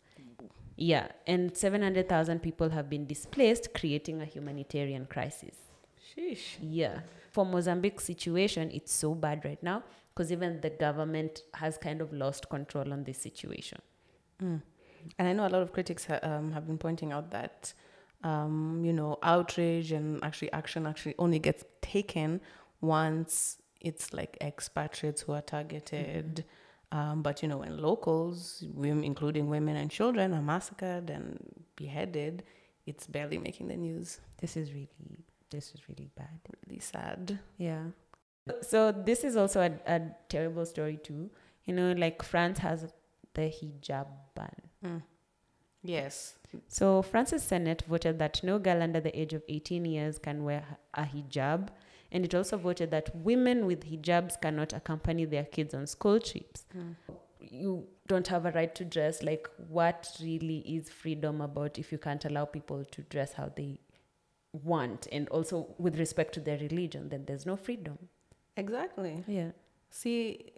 Yeah, 0.78 1.08
and 1.26 1.56
700,000 1.56 2.42
people 2.42 2.70
have 2.70 2.90
been 2.90 3.08
displaced, 3.08 3.74
creating 3.74 4.22
a 4.22 4.26
humanitarian 4.26 5.06
crisis. 5.06 5.56
Sheesh. 6.16 6.58
Yeah. 6.62 7.00
For 7.32 7.46
Mozambique's 7.46 8.04
situation, 8.04 8.72
it's 8.74 8.94
so 8.94 9.16
bad 9.16 9.44
right 9.46 9.62
now 9.64 9.84
because 10.14 10.32
even 10.32 10.62
the 10.62 10.70
government 10.70 11.42
has 11.54 11.78
kind 11.78 12.02
of 12.02 12.14
lost 12.14 12.50
control 12.50 12.94
on 12.94 13.04
this 13.04 13.18
situation. 13.18 13.80
Mm. 14.42 14.62
And 15.18 15.28
I 15.28 15.34
know 15.34 15.48
a 15.48 15.50
lot 15.50 15.62
of 15.62 15.72
critics 15.74 16.06
ha- 16.06 16.20
um, 16.24 16.52
have 16.52 16.68
been 16.68 16.78
pointing 16.78 17.12
out 17.12 17.32
that, 17.32 17.74
um, 18.24 18.82
you 18.84 18.94
know, 18.94 19.18
outrage 19.24 19.92
and 19.92 20.24
actually 20.24 20.52
action 20.52 20.86
actually 20.86 21.16
only 21.20 21.40
gets 21.40 21.64
taken 21.82 22.42
once 22.82 23.58
it's 23.82 24.14
like 24.14 24.38
expatriates 24.42 25.22
who 25.22 25.34
are 25.34 25.42
targeted. 25.42 26.44
Um, 26.92 27.22
but 27.22 27.42
you 27.42 27.48
know, 27.48 27.58
when 27.58 27.78
locals, 27.78 28.64
women, 28.74 29.04
including 29.04 29.48
women 29.48 29.76
and 29.76 29.92
children, 29.92 30.34
are 30.34 30.42
massacred 30.42 31.10
and 31.10 31.40
beheaded, 31.76 32.44
it's 32.86 33.08
barely 33.08 33.38
making 33.38 33.68
the 33.68 33.76
news. 33.76 34.20
This 34.40 34.58
is 34.58 34.74
really 34.74 34.90
this 35.52 35.74
is 35.74 35.88
really 35.88 36.10
bad. 36.16 36.40
Really 36.68 36.80
sad. 36.80 37.40
Yeah. 37.58 37.84
So 38.62 38.92
this 38.92 39.24
is 39.24 39.36
also 39.36 39.62
a, 39.62 39.94
a 39.96 40.02
terrible 40.30 40.66
story 40.66 40.98
too. 40.98 41.30
You 41.66 41.74
know, 41.74 41.92
like 41.94 42.22
France 42.24 42.60
has 42.60 42.88
the 43.34 43.42
hijab 43.42 44.08
ban. 44.36 44.56
Mm. 44.86 45.02
Yes. 45.84 46.36
So 46.68 47.02
France's 47.02 47.44
Senate 47.44 47.84
voted 47.88 48.20
that 48.20 48.44
no 48.44 48.60
girl 48.60 48.82
under 48.82 49.00
the 49.00 49.18
age 49.20 49.34
of 49.34 49.44
18 49.48 49.86
years 49.86 50.18
can 50.18 50.44
wear 50.44 50.64
a 50.94 51.04
hijab. 51.04 51.70
And 52.12 52.24
it 52.24 52.34
also 52.34 52.58
voted 52.58 52.92
that 52.92 53.16
women 53.16 53.66
with 53.66 53.90
hijabs 53.90 54.40
cannot 54.40 54.74
accompany 54.74 55.26
their 55.26 55.44
kids 55.44 55.74
on 55.74 55.86
school 55.88 56.20
trips. 56.20 56.66
You 57.40 57.88
don't 58.08 58.28
have 58.28 58.46
a 58.46 58.52
right 58.52 58.74
to 58.76 58.86
dress. 58.86 59.22
Like, 59.22 59.50
what 59.68 60.08
really 60.22 60.60
is 60.60 60.90
freedom 60.90 61.42
about 61.42 61.78
if 61.78 61.92
you 61.92 61.98
can't 61.98 62.24
allow 62.26 62.46
people 62.46 62.86
to 62.86 63.02
dress 63.04 63.34
how 63.34 63.52
they 63.56 63.80
want? 64.54 65.08
And 65.12 65.28
also, 65.30 65.76
with 65.78 66.00
respect 66.00 66.34
to 66.36 66.40
their 66.40 66.58
religion, 66.58 67.10
then 67.10 67.26
there's 67.26 67.46
no 67.46 67.56
freedom. 67.56 67.98
Exactly. 68.56 69.24
Yeah. 69.28 69.52
See, 69.90 70.54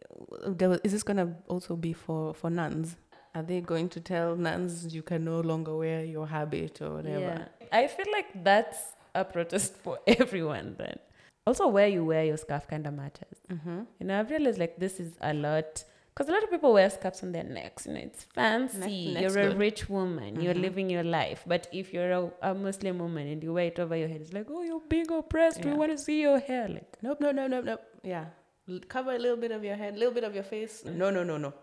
is 0.84 0.92
this 0.92 1.04
going 1.04 1.18
to 1.18 1.34
also 1.48 1.76
be 1.76 1.94
for, 1.94 2.34
for 2.34 2.50
nuns? 2.50 2.96
Are 3.38 3.43
they 3.43 3.62
going 3.62 3.88
to 3.89 4.00
tell 4.00 4.36
nuns 4.36 4.71
you 4.95 5.04
can 5.04 5.21
no 5.26 5.39
longer 5.41 5.76
wear 5.84 6.04
your 6.04 6.26
habit 6.28 6.82
or 6.82 6.89
whatever? 6.95 7.19
Yeah. 7.62 7.67
I 7.71 7.86
feel 7.88 8.10
like 8.17 8.30
that's 8.43 8.80
a 9.13 9.23
protest 9.23 9.76
for 9.84 10.00
everyone 10.08 10.76
then. 10.78 10.97
Also, 11.45 11.67
where 11.67 11.88
you 11.95 12.04
wear 12.04 12.23
your 12.26 12.38
scarf 12.38 12.67
kind 12.67 12.86
of 12.88 12.93
matters. 12.93 13.38
Mm-hmm. 13.52 13.80
You 14.00 14.06
know, 14.08 14.19
I've 14.19 14.30
realized 14.32 14.60
like 14.63 14.78
this 14.78 15.00
is 15.00 15.12
a 15.21 15.34
lot 15.34 15.84
because 16.13 16.30
a 16.30 16.32
lot 16.32 16.43
of 16.43 16.50
people 16.50 16.73
wear 16.73 16.89
scarves 16.89 17.21
on 17.21 17.32
their 17.32 17.43
necks. 17.43 17.86
You 17.86 17.93
know, 17.93 18.00
it's 18.10 18.23
fancy. 18.23 19.15
You're 19.21 19.38
a 19.38 19.50
good. 19.50 19.58
rich 19.65 19.82
woman. 19.88 20.41
You're 20.41 20.56
Mhm. 20.56 20.62
living 20.67 20.89
your 20.89 21.04
life. 21.04 21.43
But 21.45 21.67
if 21.71 21.93
you're 21.93 22.12
a, 22.12 22.32
a 22.41 22.54
Muslim 22.56 22.97
woman 23.06 23.28
and 23.28 23.43
you 23.43 23.54
wear 23.54 23.67
it 23.67 23.80
over 23.80 23.95
your 23.95 24.08
head, 24.08 24.21
it's 24.21 24.34
like, 24.34 24.47
oh, 24.50 24.63
you're 24.63 24.82
being 24.95 25.12
oppressed. 25.12 25.63
We 25.63 25.73
want 25.73 25.91
to 25.91 25.97
see 26.08 26.21
your 26.23 26.39
hair. 26.39 26.67
Like, 26.69 26.97
Nope, 27.04 27.21
no, 27.21 27.32
no, 27.32 27.45
no, 27.45 27.62
no. 27.62 27.78
Yeah. 28.04 28.26
L- 28.67 28.80
Cover 28.95 29.12
a 29.15 29.19
little 29.19 29.38
bit 29.38 29.52
of 29.52 29.63
your 29.63 29.76
head, 29.76 29.93
a 29.93 29.97
little 29.97 30.13
bit 30.13 30.23
of 30.23 30.34
your 30.34 30.43
face. 30.43 30.84
No, 30.86 31.12
no, 31.12 31.23
no, 31.23 31.38
no. 31.38 31.54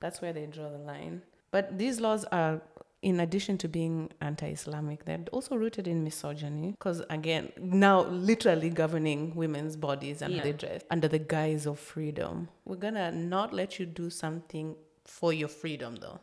That's 0.00 0.20
where 0.20 0.32
they 0.32 0.46
draw 0.46 0.68
the 0.70 0.78
line. 0.78 1.22
But 1.50 1.78
these 1.78 2.00
laws 2.00 2.24
are, 2.32 2.60
in 3.02 3.20
addition 3.20 3.56
to 3.58 3.68
being 3.68 4.10
anti 4.20 4.48
Islamic, 4.48 5.04
they're 5.04 5.24
also 5.32 5.56
rooted 5.56 5.86
in 5.88 6.04
misogyny. 6.04 6.72
Because, 6.72 7.02
again, 7.10 7.52
now 7.58 8.02
literally 8.04 8.68
governing 8.70 9.34
women's 9.34 9.76
bodies 9.76 10.22
and 10.22 10.34
Yeah. 10.34 10.42
they 10.42 10.52
dress 10.52 10.82
under 10.90 11.08
the 11.08 11.18
guise 11.18 11.66
of 11.66 11.78
freedom. 11.78 12.48
We're 12.64 12.76
going 12.76 12.94
to 12.94 13.10
not 13.12 13.52
let 13.54 13.78
you 13.78 13.86
do 13.86 14.10
something 14.10 14.76
for 15.04 15.32
your 15.32 15.48
freedom, 15.48 15.96
though. 15.96 16.20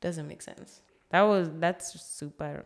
Doesn't 0.00 0.26
make 0.26 0.42
sense. 0.42 0.80
that 1.10 1.22
was 1.22 1.50
that's 1.60 2.00
super. 2.00 2.64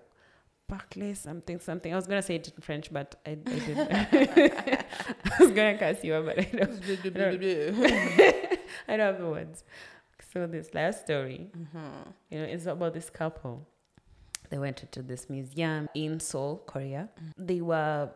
Parlez 0.70 1.18
something 1.18 1.61
something. 1.61 1.92
I 1.92 1.96
was 1.96 2.07
gonna 2.09 2.22
say 2.22 2.37
it 2.37 2.48
in 2.48 2.61
French, 2.61 2.92
but 2.92 3.14
I, 3.24 3.31
I 3.31 3.35
didn't. 3.35 3.88
I 3.92 4.85
was 5.38 5.50
gonna 5.52 5.79
curse 5.79 6.02
you, 6.02 6.20
but 6.24 6.38
I 6.40 6.42
don't. 6.42 6.72
I 8.88 8.96
don't 8.96 9.00
have 9.00 9.18
the 9.20 9.29
words. 9.29 9.62
This 10.44 10.75
last 10.75 11.01
story, 11.07 11.51
Mhm. 11.57 12.12
you 12.31 12.38
know, 12.38 12.44
it's 12.44 12.66
about 12.66 12.92
this 12.92 13.09
couple. 13.09 13.66
They 14.51 14.59
went 14.59 14.83
into 14.83 15.03
this 15.03 15.31
museum 15.31 15.88
in 15.94 16.20
Seoul, 16.20 16.62
Korea. 16.66 17.09
They 17.38 17.61
were, 17.62 18.11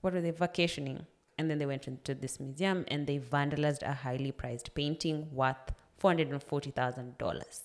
what 0.00 0.12
were 0.14 0.20
they, 0.20 0.30
vacationing. 0.30 1.06
And 1.36 1.50
then 1.50 1.58
they 1.58 1.66
went 1.66 1.88
into 1.88 2.14
this 2.14 2.38
museum 2.38 2.84
and 2.88 3.06
they 3.08 3.18
vandalized 3.18 3.82
a 3.82 3.92
highly 3.92 4.30
prized 4.30 4.72
painting 4.74 5.28
worth 5.34 5.72
$440,000. 6.00 7.64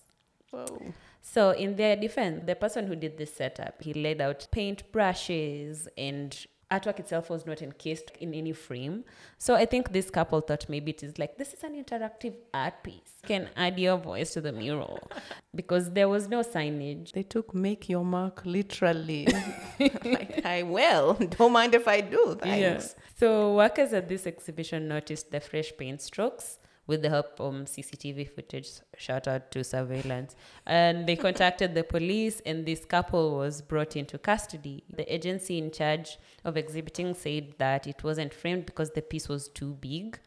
Whoa. 0.50 0.94
So, 1.22 1.52
in 1.52 1.76
their 1.76 1.96
defense, 1.96 2.44
the 2.48 2.56
person 2.56 2.88
who 2.88 2.96
did 2.96 3.18
this 3.20 3.34
setup, 3.36 3.82
he 3.84 3.94
laid 3.94 4.20
out 4.22 4.48
paint 4.52 4.92
brushes 4.92 5.88
and 5.98 6.36
artwork 6.72 7.00
itself 7.00 7.30
was 7.30 7.46
not 7.46 7.62
encased 7.62 8.12
in 8.20 8.34
any 8.34 8.54
frame. 8.54 9.04
So, 9.38 9.56
I 9.56 9.66
think 9.66 9.92
this 9.92 10.10
couple 10.10 10.42
thought 10.42 10.68
maybe 10.70 10.92
it 10.92 11.04
is 11.04 11.18
like 11.18 11.38
this 11.38 11.54
is 11.54 11.64
an 11.64 11.82
interactive 11.82 12.36
art 12.54 12.84
piece. 12.84 13.14
Can 13.26 13.50
add 13.56 13.80
your 13.80 13.98
voice 13.98 14.34
to 14.34 14.42
the 14.42 14.52
mural 14.52 15.10
because 15.56 15.92
there 15.92 16.10
was 16.10 16.28
no 16.28 16.42
signage. 16.42 17.12
They 17.14 17.24
took 17.24 17.54
make 17.54 17.90
your 17.90 18.06
mark 18.06 18.46
literally. 18.46 19.28
like, 19.80 20.46
I 20.46 20.64
will. 20.64 21.14
Don't 21.14 21.54
mind 21.54 21.74
if 21.76 21.88
I 21.88 22.02
do. 22.02 22.38
Thanks. 22.42 22.96
So, 23.18 23.56
workers 23.56 23.94
at 23.94 24.08
this 24.08 24.28
exhibition 24.28 24.88
noticed 24.88 25.32
the 25.32 25.40
fresh 25.40 25.72
paint 25.78 26.02
strokes 26.02 26.60
with 26.90 27.04
the 27.04 27.10
help 27.10 27.40
of 27.40 27.54
CCTV 27.54 28.28
footage. 28.28 28.68
Shout 28.98 29.28
out 29.28 29.52
to 29.52 29.64
surveillance. 29.64 30.36
And 30.66 31.06
they 31.08 31.16
contacted 31.16 31.76
the 31.76 31.84
police, 31.84 32.42
and 32.48 32.66
this 32.66 32.84
couple 32.84 33.38
was 33.38 33.62
brought 33.62 33.96
into 33.96 34.18
custody. 34.18 34.84
The 34.90 35.06
agency 35.14 35.60
in 35.60 35.70
charge 35.70 36.18
of 36.44 36.58
exhibiting 36.58 37.14
said 37.14 37.54
that 37.60 37.86
it 37.86 38.04
wasn't 38.04 38.34
framed 38.34 38.66
because 38.66 38.90
the 38.90 39.04
piece 39.04 39.30
was 39.30 39.50
too 39.50 39.78
big. 39.80 40.20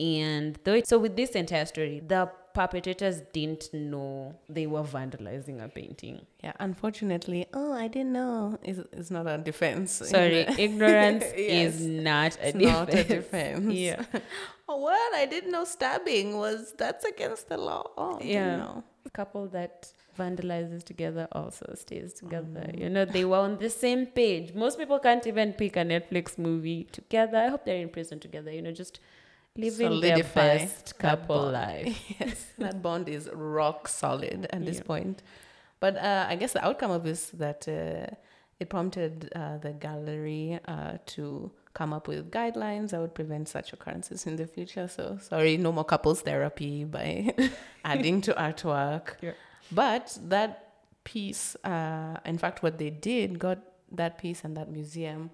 And 0.00 0.58
though 0.64 0.80
so, 0.82 0.98
with 0.98 1.14
this 1.14 1.32
entire 1.32 1.66
story, 1.66 2.00
the 2.00 2.30
perpetrators 2.58 3.20
didn't 3.32 3.72
know 3.72 4.34
they 4.48 4.66
were 4.66 4.82
vandalizing 4.82 5.62
a 5.64 5.68
painting. 5.68 6.16
Yeah, 6.42 6.54
unfortunately, 6.58 7.46
oh, 7.54 7.72
I 7.72 7.86
didn't 7.86 8.12
know. 8.12 8.58
It's, 8.64 8.80
is 9.00 9.12
not 9.12 9.28
a 9.28 9.38
defense. 9.38 9.92
Sorry, 10.14 10.40
ignorance 10.66 11.24
Yes. 11.36 11.76
is 11.76 11.86
not 11.86 12.36
a 12.38 12.48
It's 12.48 12.58
defense. 12.58 12.72
not 12.72 12.94
a 12.94 13.04
defense. 13.04 13.72
Yeah. 13.72 14.02
oh, 14.68 14.76
what? 14.78 15.14
I 15.14 15.24
didn't 15.26 15.52
know 15.52 15.64
stabbing 15.64 16.36
was 16.36 16.74
that's 16.76 17.04
against 17.04 17.48
the 17.48 17.58
law. 17.58 17.84
Oh, 17.96 18.18
Yeah. 18.20 18.80
A 19.06 19.10
couple 19.10 19.46
that 19.58 19.92
vandalizes 20.18 20.82
together 20.82 21.28
also 21.30 21.66
stays 21.76 22.12
together. 22.12 22.64
Mm. 22.66 22.80
You 22.80 22.90
know, 22.90 23.04
they 23.04 23.24
were 23.24 23.38
on 23.48 23.58
the 23.58 23.70
same 23.70 24.04
page. 24.06 24.52
Most 24.52 24.78
people 24.80 24.98
can't 24.98 25.26
even 25.28 25.52
pick 25.52 25.76
a 25.76 25.84
Netflix 25.94 26.36
movie 26.36 26.88
together. 26.90 27.38
I 27.38 27.48
hope 27.52 27.64
they're 27.64 27.84
in 27.86 27.88
prison 27.88 28.18
together. 28.18 28.50
You 28.50 28.62
know, 28.62 28.72
just 28.72 28.98
living 29.58 29.88
Solidify 29.88 30.40
their 30.40 30.58
best 30.58 30.98
couple 30.98 31.50
life. 31.62 31.96
yes, 32.20 32.46
that 32.58 32.80
bond 32.80 33.08
is 33.08 33.28
rock 33.34 33.88
solid 33.88 34.46
at 34.50 34.64
this 34.64 34.76
Yeah. 34.78 34.82
point. 34.92 35.22
But 35.80 35.96
uh, 35.96 36.26
I 36.32 36.34
guess 36.36 36.52
the 36.54 36.64
outcome 36.64 36.90
of 36.90 37.02
this 37.04 37.30
that 37.44 37.68
uh, 37.68 38.06
it 38.60 38.68
prompted 38.70 39.30
uh, 39.34 39.58
the 39.58 39.72
gallery 39.72 40.58
uh, 40.66 40.98
to 41.14 41.50
come 41.74 41.92
up 41.92 42.08
with 42.08 42.30
guidelines 42.32 42.90
that 42.90 43.00
would 43.00 43.14
prevent 43.14 43.46
such 43.48 43.72
occurrences 43.72 44.26
in 44.26 44.34
the 44.36 44.46
future. 44.46 44.88
So 44.88 45.18
sorry, 45.20 45.56
no 45.56 45.70
more 45.70 45.84
couples 45.84 46.22
therapy 46.22 46.84
by 46.84 47.32
adding 47.84 48.20
to 48.22 48.32
artwork. 48.34 49.14
Yeah. 49.22 49.32
But 49.70 50.18
that 50.28 50.50
piece, 51.04 51.54
uh, 51.62 52.16
in 52.24 52.38
fact, 52.38 52.62
what 52.62 52.78
they 52.78 52.90
did 52.90 53.38
got 53.38 53.58
that 53.92 54.18
piece 54.18 54.42
and 54.44 54.56
that 54.56 54.68
museum 54.70 55.30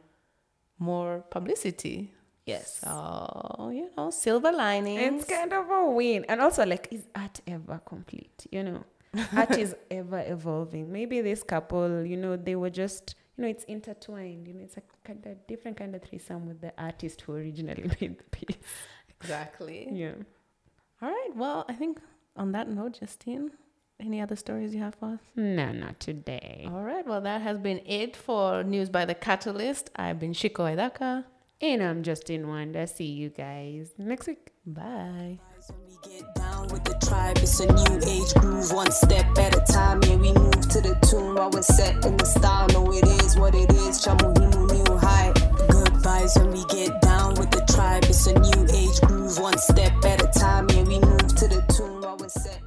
more 0.79 1.25
publicity. 1.31 2.13
Yes. 2.47 2.81
So 2.85 3.71
you 3.73 3.91
know, 3.97 4.11
silver 4.11 4.53
lining. 4.53 4.99
It's 4.99 5.25
kind 5.25 5.53
of 5.53 5.71
a 5.71 5.91
win. 5.91 6.25
And 6.29 6.41
also, 6.41 6.65
like, 6.67 6.89
is 6.91 7.07
art 7.15 7.41
ever 7.47 7.81
complete? 7.85 8.47
You 8.51 8.63
know, 8.65 8.85
art 9.37 9.53
is 9.59 9.75
ever 9.91 10.23
evolving. 10.27 10.93
Maybe 10.93 11.21
this 11.21 11.43
couple, 11.43 12.05
you 12.05 12.17
know, 12.17 12.37
they 12.37 12.55
were 12.57 12.71
just, 12.71 13.15
you 13.37 13.43
know, 13.43 13.49
it's 13.49 13.65
intertwined. 13.65 14.47
You 14.47 14.55
know, 14.55 14.65
it's 14.65 14.77
a 14.77 14.83
kind 15.05 15.25
of 15.27 15.47
different 15.47 15.77
kind 15.79 15.95
of 15.95 16.03
threesome 16.03 16.47
with 16.47 16.61
the 16.61 16.73
artist 16.77 17.23
who 17.23 17.33
originally 17.33 17.83
made 18.01 18.19
the 18.19 18.25
piece. 18.31 18.57
exactly. 19.21 19.89
Yeah. 19.91 20.13
All 21.01 21.09
right. 21.09 21.31
Well, 21.35 21.65
I 21.69 21.73
think 21.73 21.99
on 22.37 22.53
that 22.53 22.69
note, 22.69 22.99
Justine, 23.01 23.53
any 24.01 24.21
other 24.21 24.37
stories 24.37 24.75
you 24.75 24.81
have 24.81 24.95
for 24.97 25.15
us? 25.15 25.21
No, 25.37 25.73
not 25.73 25.99
today. 26.01 26.67
All 26.71 26.83
right. 26.83 27.07
Well, 27.07 27.21
that 27.23 27.41
has 27.41 27.59
been 27.59 27.81
it 27.87 28.17
for 28.17 28.63
News 28.65 28.91
by 28.91 29.05
the 29.05 29.15
Catalyst. 29.15 29.89
I've 29.97 30.19
been 30.19 30.33
Shiko 30.33 30.65
Edaka. 30.77 31.25
And 31.61 31.83
I'm 31.83 32.03
Justin 32.03 32.49
Wanda. 32.49 32.87
See 32.87 33.07
you 33.07 33.31
guys 33.31 33.93
next 33.97 34.27
week. 34.27 34.51
Bye. 34.67 35.39
When 35.69 35.79
we 35.87 35.97
get 36.03 36.35
down 36.35 36.69
with 36.69 36.85
the 36.85 36.95
tribe, 37.07 37.39
it's 37.39 37.61
a 37.61 37.67
new 37.67 38.01
age 38.07 38.35
groove, 38.35 38.73
one 38.73 38.91
step 38.91 39.27
at 39.39 39.57
a 39.57 39.73
time. 39.73 40.03
Yeah, 40.03 40.17
we 40.17 40.33
move 40.33 40.61
to 40.69 40.81
the 40.81 40.99
tune 41.09 41.37
while 41.37 41.51
we're 41.51 41.63
set 41.63 42.05
in 42.05 42.17
the 42.17 42.25
style. 42.25 42.67
No, 42.69 42.93
it 42.93 43.07
is 43.23 43.39
what 43.39 43.55
it 43.55 43.73
is. 43.73 44.05
New 44.07 44.99
high. 44.99 45.33
Good 45.69 45.95
vibes 46.03 46.37
when 46.39 46.51
we 46.51 46.65
get 46.67 47.01
down 47.01 47.35
with 47.35 47.51
the 47.51 47.65
tribe. 47.73 48.05
It's 48.05 48.27
a 48.27 48.35
new 48.35 48.67
age 48.75 49.01
groove, 49.03 49.39
one 49.39 49.57
step 49.59 49.93
at 50.05 50.23
a 50.23 50.39
time. 50.39 50.69
Yeah, 50.71 50.83
we 50.83 50.99
move 50.99 51.35
to 51.37 51.49
the 51.49 51.65
tune 51.75 52.03
while 52.03 52.17
we're 52.19 52.29
set. 52.29 52.61